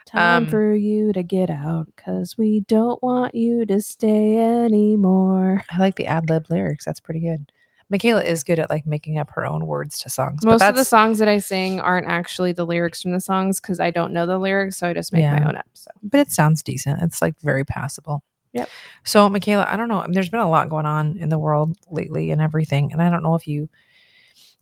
[0.05, 5.63] Time Um, for you to get out because we don't want you to stay anymore.
[5.71, 6.83] I like the ad lib lyrics.
[6.83, 7.49] That's pretty good.
[7.89, 10.43] Michaela is good at like making up her own words to songs.
[10.45, 13.79] Most of the songs that I sing aren't actually the lyrics from the songs because
[13.79, 15.65] I don't know the lyrics, so I just make my own up.
[15.73, 17.01] So but it sounds decent.
[17.01, 18.23] It's like very passable.
[18.53, 18.69] Yep.
[19.03, 20.05] So, Michaela, I don't know.
[20.09, 23.23] There's been a lot going on in the world lately and everything, and I don't
[23.23, 23.69] know if you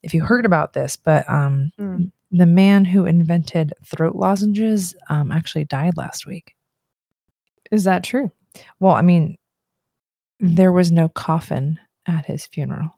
[0.03, 2.11] if you heard about this, but um, Mm.
[2.31, 6.55] the man who invented throat lozenges um, actually died last week.
[7.71, 8.31] is that true?
[8.79, 9.37] Well, I mean,
[10.39, 12.93] there was no coffin at his funeral.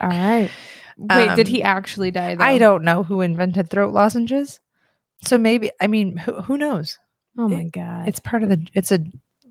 [0.00, 0.50] All right.
[0.96, 2.34] Wait, did Um, he actually die?
[2.34, 2.44] Though?
[2.44, 4.60] I don't know who invented throat lozenges.
[5.24, 6.98] So maybe I mean, who, who knows?
[7.36, 8.08] Oh my god!
[8.08, 8.64] It's part of the.
[8.74, 8.98] It's a.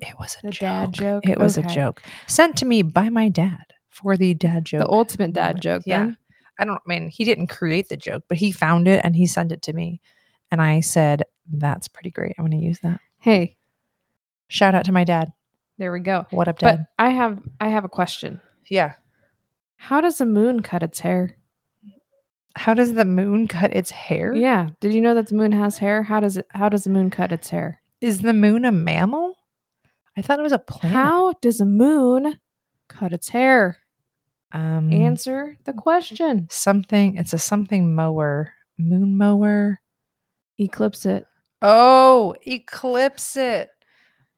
[0.00, 1.26] It was a dad joke?
[1.28, 1.66] It was Okay.
[1.70, 4.80] a joke sent to me by my dad for the dad joke.
[4.82, 5.82] the ultimate dad joke.
[5.86, 6.04] Yeah.
[6.04, 6.16] then?
[6.60, 9.26] I don't I mean he didn't create the joke, but he found it and he
[9.26, 10.00] sent it to me,
[10.50, 12.34] and I said that's pretty great.
[12.38, 13.00] I'm going to use that.
[13.18, 13.56] Hey,
[14.48, 15.32] Shout out to my dad.
[15.78, 16.26] there we go.
[16.30, 16.86] What up, But dad?
[16.98, 18.40] I have I have a question.
[18.68, 18.94] yeah.
[19.76, 21.36] How does the moon cut its hair?
[22.56, 24.34] How does the moon cut its hair?
[24.34, 24.70] Yeah.
[24.80, 26.02] Did you know that the moon has hair?
[26.02, 26.46] How does it?
[26.50, 27.80] How does the moon cut its hair?
[28.00, 29.34] Is the moon a mammal?
[30.16, 30.96] I thought it was a planet.
[30.96, 32.40] How does a moon
[32.88, 33.78] cut its hair?
[34.50, 36.48] Um, Answer the question.
[36.50, 37.16] something.
[37.16, 38.52] It's a something mower.
[38.78, 39.80] Moon mower.
[40.58, 41.26] Eclipse it.
[41.62, 43.68] Oh, eclipse it.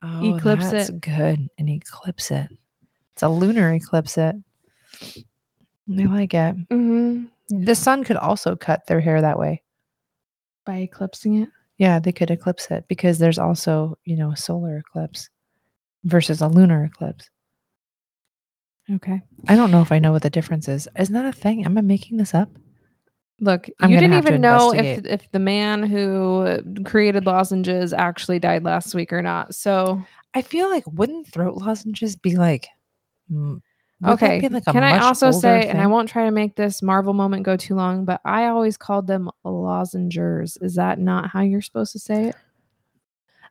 [0.03, 1.01] Oh, Eclipse that's it.
[1.01, 1.49] good.
[1.59, 2.49] An eclipse it.
[3.13, 4.35] It's a lunar eclipse it.
[5.03, 6.57] I like it.
[6.69, 7.65] Mm-hmm.
[7.65, 9.63] The sun could also cut their hair that way.
[10.65, 11.49] By eclipsing it.
[11.79, 15.29] Yeah, they could eclipse it because there's also, you know, a solar eclipse
[16.05, 17.29] versus a lunar eclipse.
[18.91, 19.21] Okay.
[19.49, 20.89] I don't know if I know what the difference is.
[20.99, 21.65] Isn't that a thing?
[21.65, 22.49] Am I making this up?
[23.41, 28.65] Look, I'm you didn't even know if if the man who created lozenges actually died
[28.65, 29.55] last week or not.
[29.55, 30.03] So
[30.35, 32.69] I feel like wouldn't throat lozenges be like
[33.33, 33.61] mm,
[34.07, 34.41] okay.
[34.41, 37.45] be like Can I also say, and I won't try to make this Marvel moment
[37.45, 40.59] go too long, but I always called them lozengers.
[40.61, 42.37] Is that not how you're supposed to say it?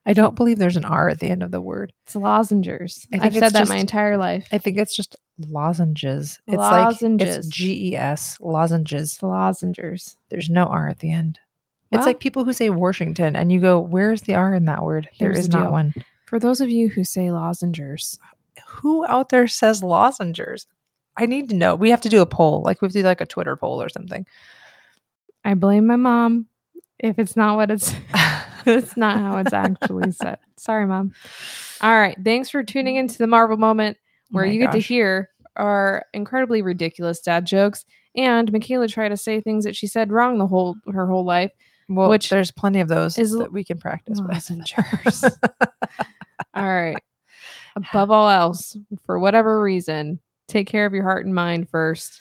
[0.05, 1.93] I don't believe there's an R at the end of the word.
[2.05, 3.05] It's lozengers.
[3.13, 4.47] I I've said that my entire life.
[4.51, 5.15] I think it's just
[5.47, 6.39] lozenges.
[6.47, 7.37] It's like Lozenges.
[7.37, 9.13] it's G E S lozenges.
[9.13, 10.17] It's lozengers.
[10.29, 11.39] There's no R at the end.
[11.91, 15.09] It's like people who say Washington and you go, Where's the R in that word?
[15.19, 15.71] There is the not deal.
[15.71, 15.93] one.
[16.25, 18.19] For those of you who say lozengers,
[18.67, 20.67] Who out there says lozengers?
[21.17, 21.75] I need to know.
[21.75, 22.61] We have to do a poll.
[22.63, 24.25] Like we have to do like a Twitter poll or something.
[25.43, 26.47] I blame my mom
[26.99, 27.93] if it's not what it's
[28.65, 30.37] it's not how it's actually said.
[30.57, 31.13] Sorry, mom.
[31.81, 32.17] All right.
[32.23, 32.99] Thanks for tuning mm.
[32.99, 33.97] into the Marvel moment
[34.31, 37.85] where Oh you get to hear our incredibly ridiculous dad jokes
[38.15, 41.51] and Michaela try to say things that she said wrong the whole her whole life.
[41.87, 44.29] Well, Which there's plenty of those is that we can practice with.
[44.29, 45.23] Lozengers.
[46.53, 46.97] all right.
[47.75, 52.19] Above all else, for whatever reason, take care of your heart and mind first.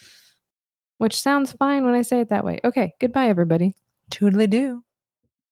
[0.99, 2.61] Which sounds fine when I say it that way.
[2.65, 2.93] Okay.
[3.01, 3.75] Goodbye, everybody.
[4.11, 4.83] Toodly do.